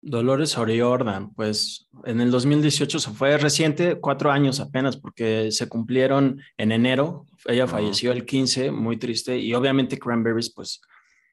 [0.00, 6.40] Dolores O'Riordan, pues en el 2018 se fue reciente, cuatro años apenas, porque se cumplieron
[6.56, 7.26] en enero.
[7.46, 10.80] Ella falleció el 15, muy triste, y obviamente Cranberries, pues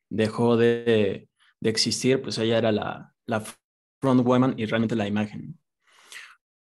[0.09, 1.27] dejó de,
[1.61, 3.43] existir, pues ella era la, la
[4.01, 5.57] front woman y realmente la imagen.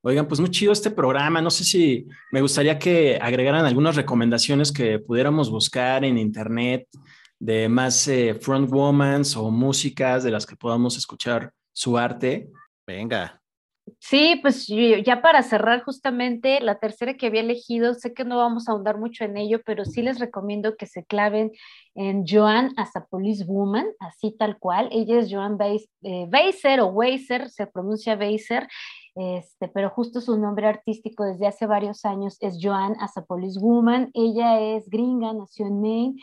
[0.07, 1.40] Oigan, pues muy chido este programa.
[1.40, 6.86] No sé si me gustaría que agregaran algunas recomendaciones que pudiéramos buscar en internet
[7.38, 12.51] de más eh, front womans o músicas de las que podamos escuchar su arte.
[12.86, 13.40] Venga.
[14.01, 18.68] Sí, pues ya para cerrar justamente la tercera que había elegido, sé que no vamos
[18.68, 21.53] a ahondar mucho en ello, pero sí les recomiendo que se claven
[21.95, 24.89] en Joan as a Police Woman, así tal cual.
[24.91, 28.68] Ella es Joan Weiser eh, o Weiser, se pronuncia Weiser,
[29.16, 33.61] este, pero justo su nombre artístico desde hace varios años es Joan as a Police
[33.61, 34.11] Woman.
[34.14, 36.14] Ella es gringa, nació en Maine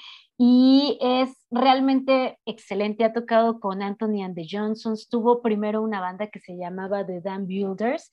[0.44, 3.04] y es realmente excelente.
[3.04, 5.08] Ha tocado con Anthony and the Johnsons.
[5.08, 8.10] Tuvo primero una banda que se llamaba The Dam Builders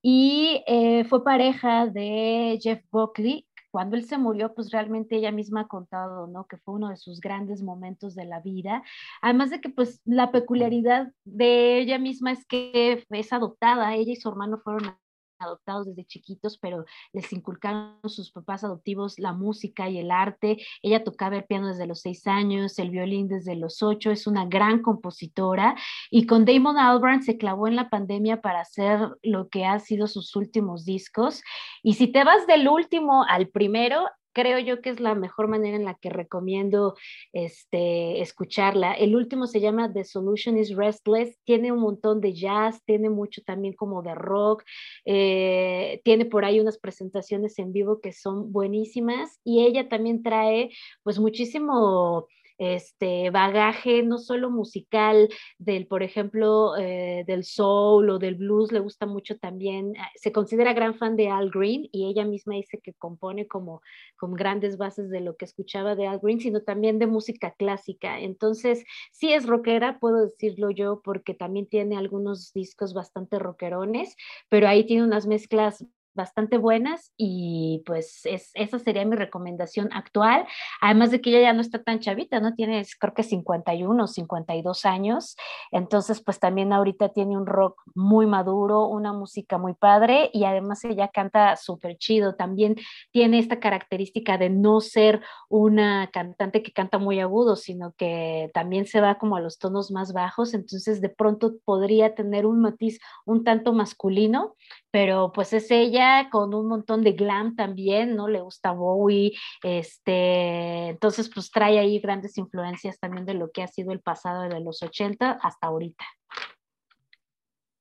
[0.00, 3.46] y eh, fue pareja de Jeff Buckley.
[3.70, 6.46] Cuando él se murió, pues realmente ella misma ha contado, ¿no?
[6.46, 8.82] Que fue uno de sus grandes momentos de la vida.
[9.20, 13.94] Además de que, pues, la peculiaridad de ella misma es que es adoptada.
[13.94, 14.96] Ella y su hermano fueron
[15.38, 20.58] adoptados desde chiquitos, pero les inculcaron sus papás adoptivos la música y el arte.
[20.82, 24.46] Ella tocaba el piano desde los seis años, el violín desde los ocho, es una
[24.46, 25.76] gran compositora
[26.10, 30.06] y con Damon Albarn se clavó en la pandemia para hacer lo que ha sido
[30.06, 31.42] sus últimos discos.
[31.82, 34.06] Y si te vas del último al primero,
[34.36, 36.94] creo yo que es la mejor manera en la que recomiendo
[37.32, 38.92] este, escucharla.
[38.92, 43.40] El último se llama The Solution is Restless, tiene un montón de jazz, tiene mucho
[43.46, 44.62] también como de rock,
[45.06, 50.68] eh, tiene por ahí unas presentaciones en vivo que son buenísimas y ella también trae
[51.02, 52.28] pues muchísimo
[52.58, 55.28] este bagaje no solo musical
[55.58, 60.32] del, por ejemplo, eh, del soul o del blues, le gusta mucho también, ah, se
[60.32, 63.82] considera gran fan de Al Green y ella misma dice que compone como
[64.16, 68.20] con grandes bases de lo que escuchaba de Al Green, sino también de música clásica.
[68.20, 74.16] Entonces, sí es rockera, puedo decirlo yo, porque también tiene algunos discos bastante rockerones,
[74.48, 75.84] pero ahí tiene unas mezclas
[76.16, 80.46] bastante buenas y pues es, esa sería mi recomendación actual,
[80.80, 82.54] además de que ella ya no está tan chavita, ¿no?
[82.54, 85.36] Tiene creo que 51, 52 años,
[85.70, 90.84] entonces pues también ahorita tiene un rock muy maduro, una música muy padre y además
[90.84, 92.76] ella canta súper chido, también
[93.12, 98.86] tiene esta característica de no ser una cantante que canta muy agudo, sino que también
[98.86, 102.98] se va como a los tonos más bajos, entonces de pronto podría tener un matiz
[103.24, 104.54] un tanto masculino,
[104.90, 108.28] pero pues es ella con un montón de glam también, ¿no?
[108.28, 109.32] Le gusta Bowie,
[109.62, 114.42] este, entonces pues trae ahí grandes influencias también de lo que ha sido el pasado
[114.42, 116.04] de los 80 hasta ahorita.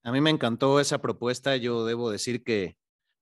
[0.03, 2.77] A mí me encantó esa propuesta, yo debo decir que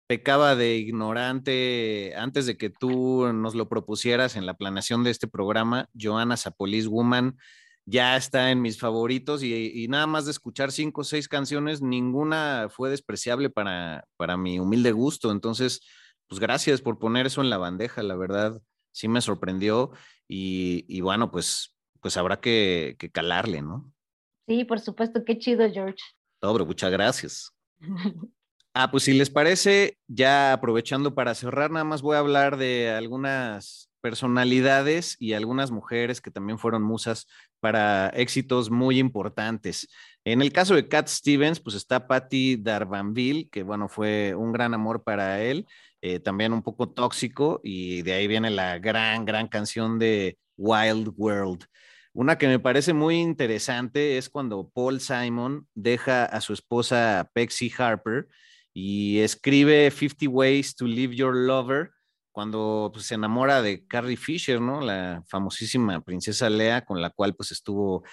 [0.07, 5.27] pecaba de ignorante antes de que tú nos lo propusieras en la planeación de este
[5.27, 7.37] programa, Joanna Sapolis Woman
[7.85, 12.67] ya está en mis favoritos y, nada más de escuchar cinco o seis canciones, ninguna
[12.69, 15.31] fue despreciable para, para mi humilde gusto.
[15.31, 15.81] Entonces,
[16.27, 18.61] pues gracias por poner eso en la bandeja, la verdad,
[18.91, 19.91] sí me sorprendió
[20.27, 23.93] y, bueno, pues, pues habrá que, que, calarle, ¿no?
[24.47, 26.03] Sí, por supuesto, qué chido, George.
[26.41, 27.51] Dobro, muchas gracias.
[28.75, 32.89] Ah, pues si les parece, ya aprovechando para cerrar, nada más voy a hablar de
[32.89, 37.25] algunas personalidades y algunas mujeres que también fueron musas
[37.61, 39.87] para éxitos muy importantes.
[40.25, 44.73] En el caso de Cat Stevens, pues está Patty Darvanville, que bueno, fue un gran
[44.73, 45.65] amor para él,
[46.01, 51.13] eh, también un poco tóxico, y de ahí viene la gran, gran canción de Wild
[51.15, 51.63] World.
[52.11, 57.71] Una que me parece muy interesante es cuando Paul Simon deja a su esposa Pexy
[57.77, 58.27] Harper
[58.73, 61.91] y escribe 50 Ways to Leave Your Lover
[62.33, 64.81] cuando pues, se enamora de Carrie Fisher, ¿no?
[64.81, 68.03] La famosísima princesa Lea, con la cual pues estuvo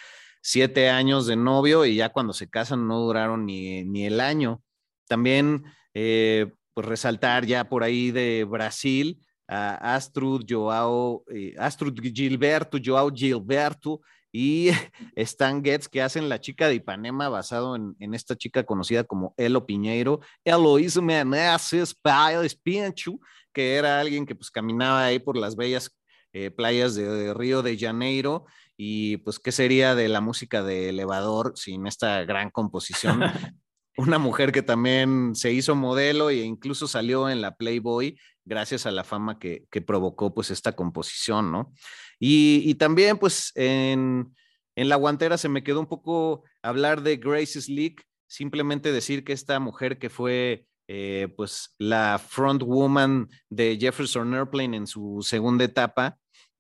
[0.43, 4.63] siete años de novio y ya cuando se casan no duraron ni, el año.
[5.09, 5.65] También,
[5.95, 13.11] eh, pues resaltar ya por ahí de Brasil a Astrud Joao, eh, Astrud Gilberto, Joao
[13.11, 14.01] Gilberto
[14.33, 14.71] y
[15.17, 19.67] Stan Getz, que hacen La Chica de Ipanema, basado en, esta chica conocida como Elo
[19.67, 23.21] Piñeiro, Eloísa Meneses Pailes Pinchu,
[23.53, 25.97] que era alguien que pues caminaba ahí por las bellas
[26.33, 28.45] eh, playas de, Río de Janeiro
[28.77, 33.21] y pues qué sería de la música de elevador sin esta gran composición.
[33.97, 38.17] Una mujer que también se hizo modelo e incluso salió en la Playboy
[38.51, 41.73] gracias a la fama que, provocó pues esta composición, ¿no?
[42.19, 44.35] Y, también pues en,
[44.75, 49.61] la guantera se me quedó un poco hablar de Grace Slick, simplemente decir que esta
[49.61, 56.19] mujer que fue eh, pues la front woman de Jefferson Airplane en su segunda etapa.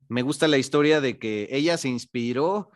[0.08, 2.70] Me gusta la historia de que ella se inspiró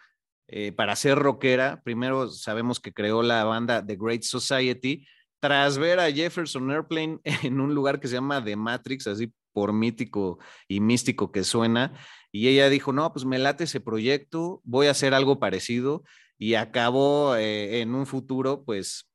[0.48, 1.80] eh, para ser rockera.
[1.84, 5.06] Primero sabemos que creó la banda The Great Society
[5.44, 9.74] tras ver a Jefferson Airplane en un lugar que se llama The Matrix, así por
[9.74, 10.38] mítico
[10.68, 11.92] y místico que suena.
[12.32, 16.02] Y ella dijo, no, pues me late ese proyecto, voy a hacer algo parecido.
[16.38, 19.06] Y acabó eh, en un futuro, pues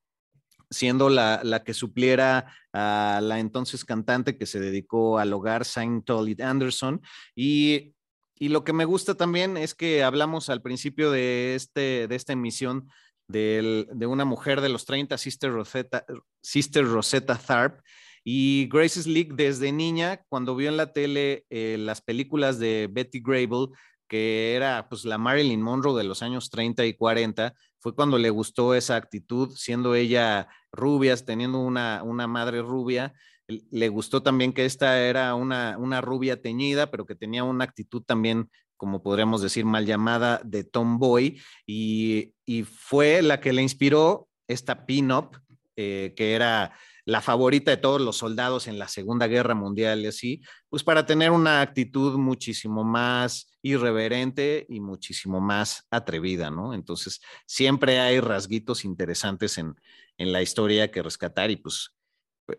[0.70, 6.42] siendo la, que supliera a la entonces cantante que se dedicó al hogar, Saint Tolit
[6.42, 7.02] Anderson.
[7.36, 7.96] Y,
[8.40, 12.88] lo que me gusta también es que hablamos al principio de, este, de esta emisión
[13.30, 16.06] de una mujer de los 30, Sister Rosetta,
[16.42, 17.80] Sister Rosetta Tharp.
[18.24, 23.22] Y Grace Slick desde niña, cuando vio en la tele eh, las películas de Betty
[23.22, 23.70] Grable,
[24.08, 28.30] que era pues la Marilyn Monroe de los años 30 y 40, fue cuando le
[28.30, 33.14] gustó esa actitud, siendo ella rubia, teniendo una, una madre rubia.
[33.48, 38.04] Le gustó también que esta era una, una rubia teñida, pero que tenía una actitud
[38.04, 38.50] también,
[38.80, 44.86] como podríamos decir, mal llamada de tomboy, y, y fue la que le inspiró esta
[44.86, 45.38] pin-up,
[45.76, 46.74] eh, que era
[47.04, 51.06] la favorita de todos los soldados en la Segunda Guerra Mundial y así, pues para
[51.06, 56.74] tener una actitud muchísimo más irreverente y muchísimo más atrevida, ¿no?
[56.74, 59.76] Entonces, siempre hay rasguitos interesantes en,
[60.18, 61.96] en la historia que rescatar y pues,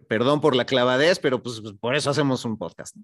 [0.09, 2.97] perdón por la clavadez, pero pues por eso hacemos un podcast.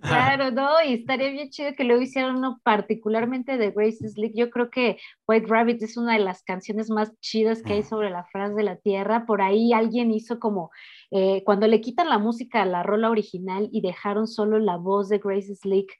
[0.00, 4.32] Claro, no, y estaría bien chido que lo hicieran uno particularmente de Grace Slick.
[4.34, 8.10] Yo creo que White Rabbit es una de las canciones más chidas que hay sobre
[8.10, 9.26] la frase de la tierra.
[9.26, 10.70] Por ahí alguien hizo como,
[11.10, 15.08] eh, cuando le quitan la música a la rola original y dejaron solo la voz
[15.08, 15.92] de Grace Slick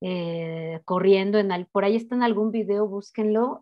[0.00, 3.60] eh, corriendo en al, por ahí está en algún video, búsquenlo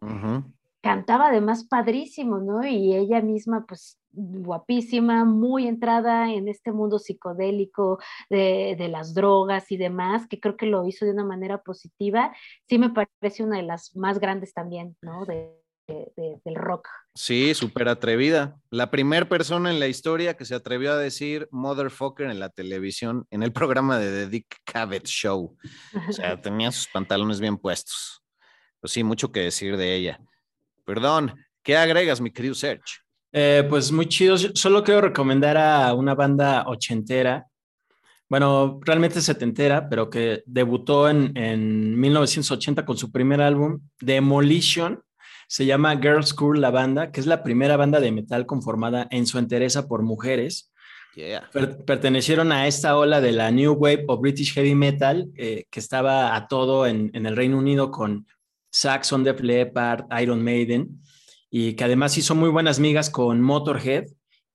[0.83, 2.67] cantaba además padrísimo, ¿no?
[2.67, 7.99] Y ella misma, pues guapísima, muy entrada en este mundo psicodélico
[8.29, 12.35] de, las drogas y demás, que creo que lo hizo de una manera positiva.
[12.69, 15.25] Sí me parece una de las más grandes también, ¿no?
[15.25, 18.57] De, del rock Sí, súper atrevida.
[18.71, 23.27] La primera persona en la historia que se atrevió a decir motherfucker en la televisión,
[23.31, 25.57] en el programa de The Dick Cavett Show.
[26.09, 28.23] O sea, tenía sus pantalones bien puestos.
[28.81, 30.21] Pues sí, mucho que decir de ella.
[30.93, 31.33] Perdón,
[31.63, 33.01] ¿qué agregas, mi querido Serge?
[33.33, 34.37] Eh, pues muy chido.
[34.37, 37.47] Solo quiero recomendar a una banda ochentera,
[38.29, 45.03] bueno, realmente setentera, pero que debutó en, en 1980 con su primer álbum, Demolition
[45.49, 49.27] se llama Girls School la banda, que es la primera banda de metal conformada en
[49.27, 50.73] su entereza por mujeres.
[51.87, 56.37] pertenecieron a esta ola de la New Wave o British Heavy Metal, eh, que estaba
[56.37, 58.27] a todo en, el Reino Unido con
[58.73, 61.01] Saxon, Def Leppard, Iron Maiden,
[61.51, 64.07] y que además hizo muy buenas migas con Motorhead,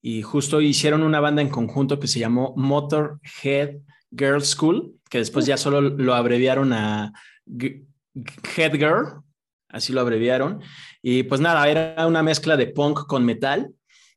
[0.02, 3.78] y justo hicieron una banda en conjunto que se llamó Motorhead
[4.12, 7.14] Girls School, que después ya solo lo abreviaron a
[8.58, 9.22] Head Girl,
[9.70, 10.62] así lo abreviaron.
[11.02, 13.72] Y pues nada, era una mezcla de punk con metal.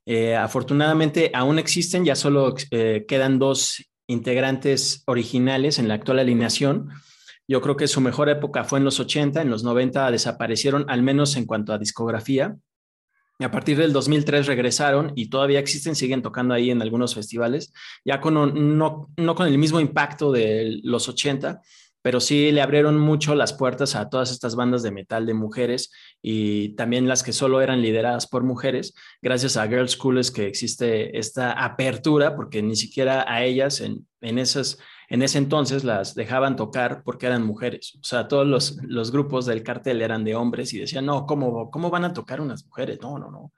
[0.07, 6.91] Eh, afortunadamente aún existen, ya solo eh, quedan dos integrantes originales en la actual alineación.
[7.51, 11.03] Yo creo que su mejor época fue en los 80, en los 90 desaparecieron, al
[11.03, 12.57] menos en cuanto a discografía.
[13.41, 17.73] Y a partir del 2003 regresaron y todavía existen, siguen tocando ahí en algunos festivales,
[18.05, 18.35] ya con
[18.79, 21.61] no, no con el mismo impacto de los 80,
[22.03, 25.91] pero sí le abrieron mucho las puertas a todas estas bandas de metal de mujeres
[26.23, 28.95] y también las que solo eran lideradas por mujeres.
[29.21, 34.07] Gracias a Girls School es que existe esta apertura, porque ni siquiera a ellas en,
[34.21, 34.79] en, esas,
[35.11, 37.99] en ese entonces las dejaban tocar porque eran mujeres.
[38.01, 41.69] O sea, todos los, los grupos del cartel eran de hombres y decían, no, ¿cómo,
[41.69, 43.01] ¿cómo van a tocar unas mujeres?
[43.03, 43.53] No, no, no.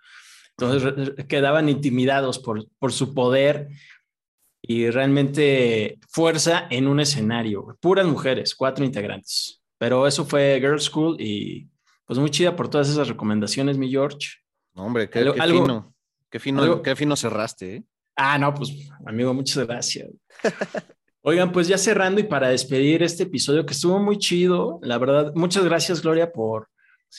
[0.56, 3.68] Entonces quedaban intimidados por, por su poder
[4.62, 7.76] y realmente fuerza en un escenario.
[7.80, 9.62] Puras mujeres, cuatro integrantes.
[9.76, 11.68] Pero eso fue Girl School y
[12.06, 14.38] pues muy chida por todas esas recomendaciones, mi George.
[14.74, 15.94] hombre, qué, fino.
[16.30, 17.76] Qué fino, qué fino cerraste.
[17.76, 17.84] ¿eh?
[18.16, 20.08] Ah, no, pues amigo, muchas gracias.
[21.24, 25.32] Oigan, pues ya cerrando y para despedir este episodio que estuvo muy chido, la verdad,
[25.36, 26.68] muchas gracias Gloria por,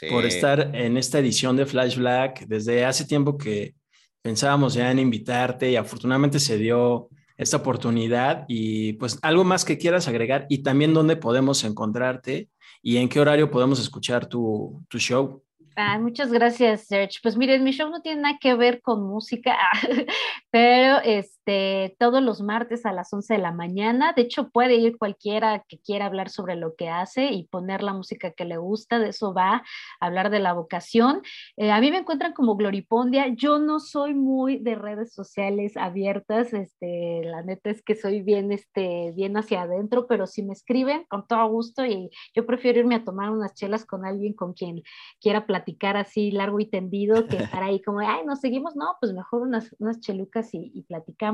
[0.10, 2.46] por estar en esta edición de Flash Black.
[2.48, 3.76] Desde hace tiempo que
[4.22, 7.08] pensábamos ya en invitarte y afortunadamente se dio
[7.38, 12.50] esta oportunidad y pues algo más que quieras agregar y también dónde podemos encontrarte
[12.82, 15.42] y en qué horario podemos escuchar tu, tu show.
[15.76, 17.20] Ah, muchas gracias, Serge.
[17.24, 19.58] Pues miren, mi show no tiene nada que ver con música,
[20.52, 21.02] pero
[21.46, 25.66] este, todos los martes a las 11 de la mañana, de hecho puede ir cualquiera
[25.68, 29.10] que quiera hablar sobre lo que hace y poner la música que le gusta, de
[29.10, 29.64] eso va a
[30.06, 31.22] hablar de la vocación.
[31.58, 36.54] Eh, a mí me encuentran como Gloripondia, yo no soy muy de redes sociales abiertas,
[36.54, 41.06] este, la neta es que soy bien, este, bien hacia adentro, pero si me escriben,
[41.10, 44.82] con todo gusto y yo prefiero irme a tomar unas chelas con alguien con quien
[45.20, 49.14] quiera platicar así largo y tendido que estar ahí como, ay, nos seguimos, no, pues
[49.14, 51.33] mejor unas, unas chelucas y, y, platicamos.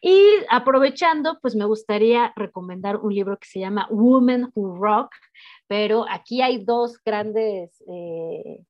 [0.00, 0.20] Y
[0.50, 5.12] aprovechando, pues me gustaría recomendar un libro que se llama Women Who Rock,
[5.66, 8.60] pero aquí hay dos grandes, eh,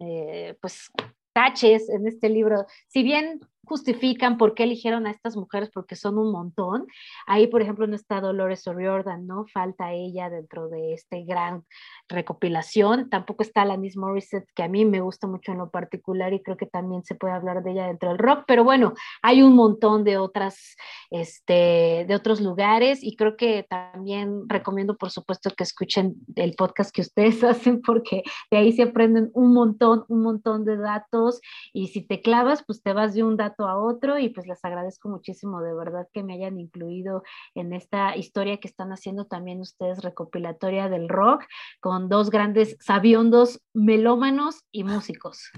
[0.00, 0.90] eh, pues,
[1.32, 2.66] taches en este libro.
[2.88, 6.86] Si bien justifican por qué eligieron a estas mujeres, porque son un montón.
[7.26, 9.46] Ahí, por ejemplo, no está Dolores O'Riordan, ¿no?
[9.46, 11.64] Falta ella dentro de este gran
[12.08, 13.08] recopilación.
[13.10, 16.42] Tampoco está la Miss Morissette, que a mí me gusta mucho en lo particular y
[16.42, 19.54] creo que también se puede hablar de ella dentro del rock, pero bueno, hay un
[19.54, 20.76] montón de otras,
[21.10, 26.94] este, de otros lugares y creo que también recomiendo, por supuesto, que escuchen el podcast
[26.94, 31.40] que ustedes hacen porque de ahí se aprenden un montón, un montón de datos
[31.72, 34.64] y si te clavas, pues te vas de un dato a otro y pues les
[34.64, 37.22] agradezco muchísimo de verdad que me hayan incluido
[37.54, 41.44] en esta historia que están haciendo también ustedes recopilatoria del rock
[41.80, 45.50] con dos grandes sabiondos melómanos y músicos.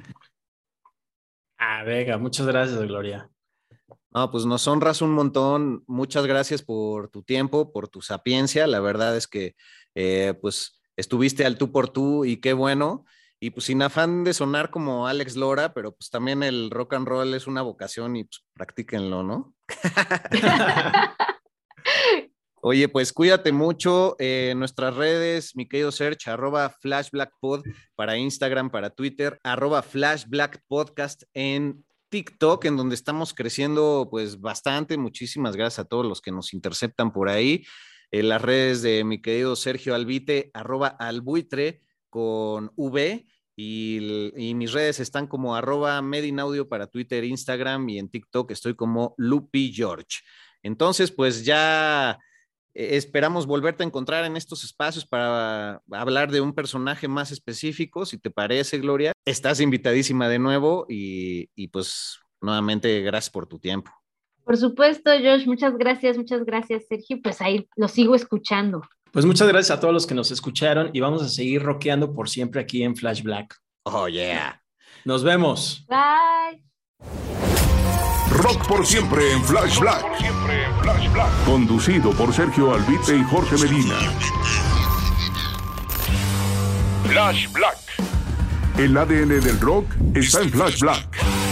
[1.59, 3.31] Ah, venga, muchas gracias, Gloria.
[4.11, 5.85] No, pues nos honras un montón.
[5.87, 8.67] Muchas gracias por tu tiempo, por tu sapiencia.
[8.67, 9.55] La verdad es que,
[9.95, 13.05] eh, pues, estuviste al tú por tú y qué bueno.
[13.43, 17.09] Y pues sin afán de sonar como Alex Lora, pero pues también el rock and
[17.09, 19.53] roll es una vocación y pues practíquenlo, ¿no?
[22.63, 24.15] Oye, pues cuídate mucho.
[24.21, 27.65] en nuestras redes, mi querido Search, arroba flashblackpod
[27.97, 34.97] para Instagram, para Twitter, arroba flashblackpodcast en TikTok, en donde estamos creciendo pues bastante.
[34.97, 37.65] Muchísimas gracias a todos los que nos interceptan por ahí.
[38.13, 41.83] En las redes de mi querido Sergio Albite, arroba albuitre
[42.13, 43.25] con V
[43.57, 49.15] y, mis redes están como arroba Medinaudio para Twitter, Instagram y en TikTok estoy como
[49.17, 50.21] Lupi George.
[50.63, 52.19] Entonces, pues ya
[52.75, 58.07] Eh, esperamos volverte a encontrar en estos espacios para hablar de un personaje más específico,
[58.07, 59.13] si te parece, Gloria.
[59.27, 63.91] Estás invitadísima de nuevo y, pues nuevamente gracias por tu tiempo.
[64.45, 67.21] Por supuesto, Josh, muchas gracias, muchas gracias, Sergio.
[67.23, 68.81] Pues ahí lo sigo escuchando.
[69.13, 72.31] Pues muchas gracias a todos los que nos escucharon y vamos a seguir rockeando por
[72.31, 73.61] siempre aquí en Flash Black.
[73.83, 74.63] Oh, yeah.
[75.05, 75.85] Nos vemos.
[75.87, 76.65] Bye.
[78.31, 80.03] Rock por siempre en Flash Black.
[81.45, 83.97] Conducido por Sergio Albite y Jorge Medina.
[87.07, 87.79] Flash Black.
[88.79, 91.52] El ADN del rock está en Flash Black.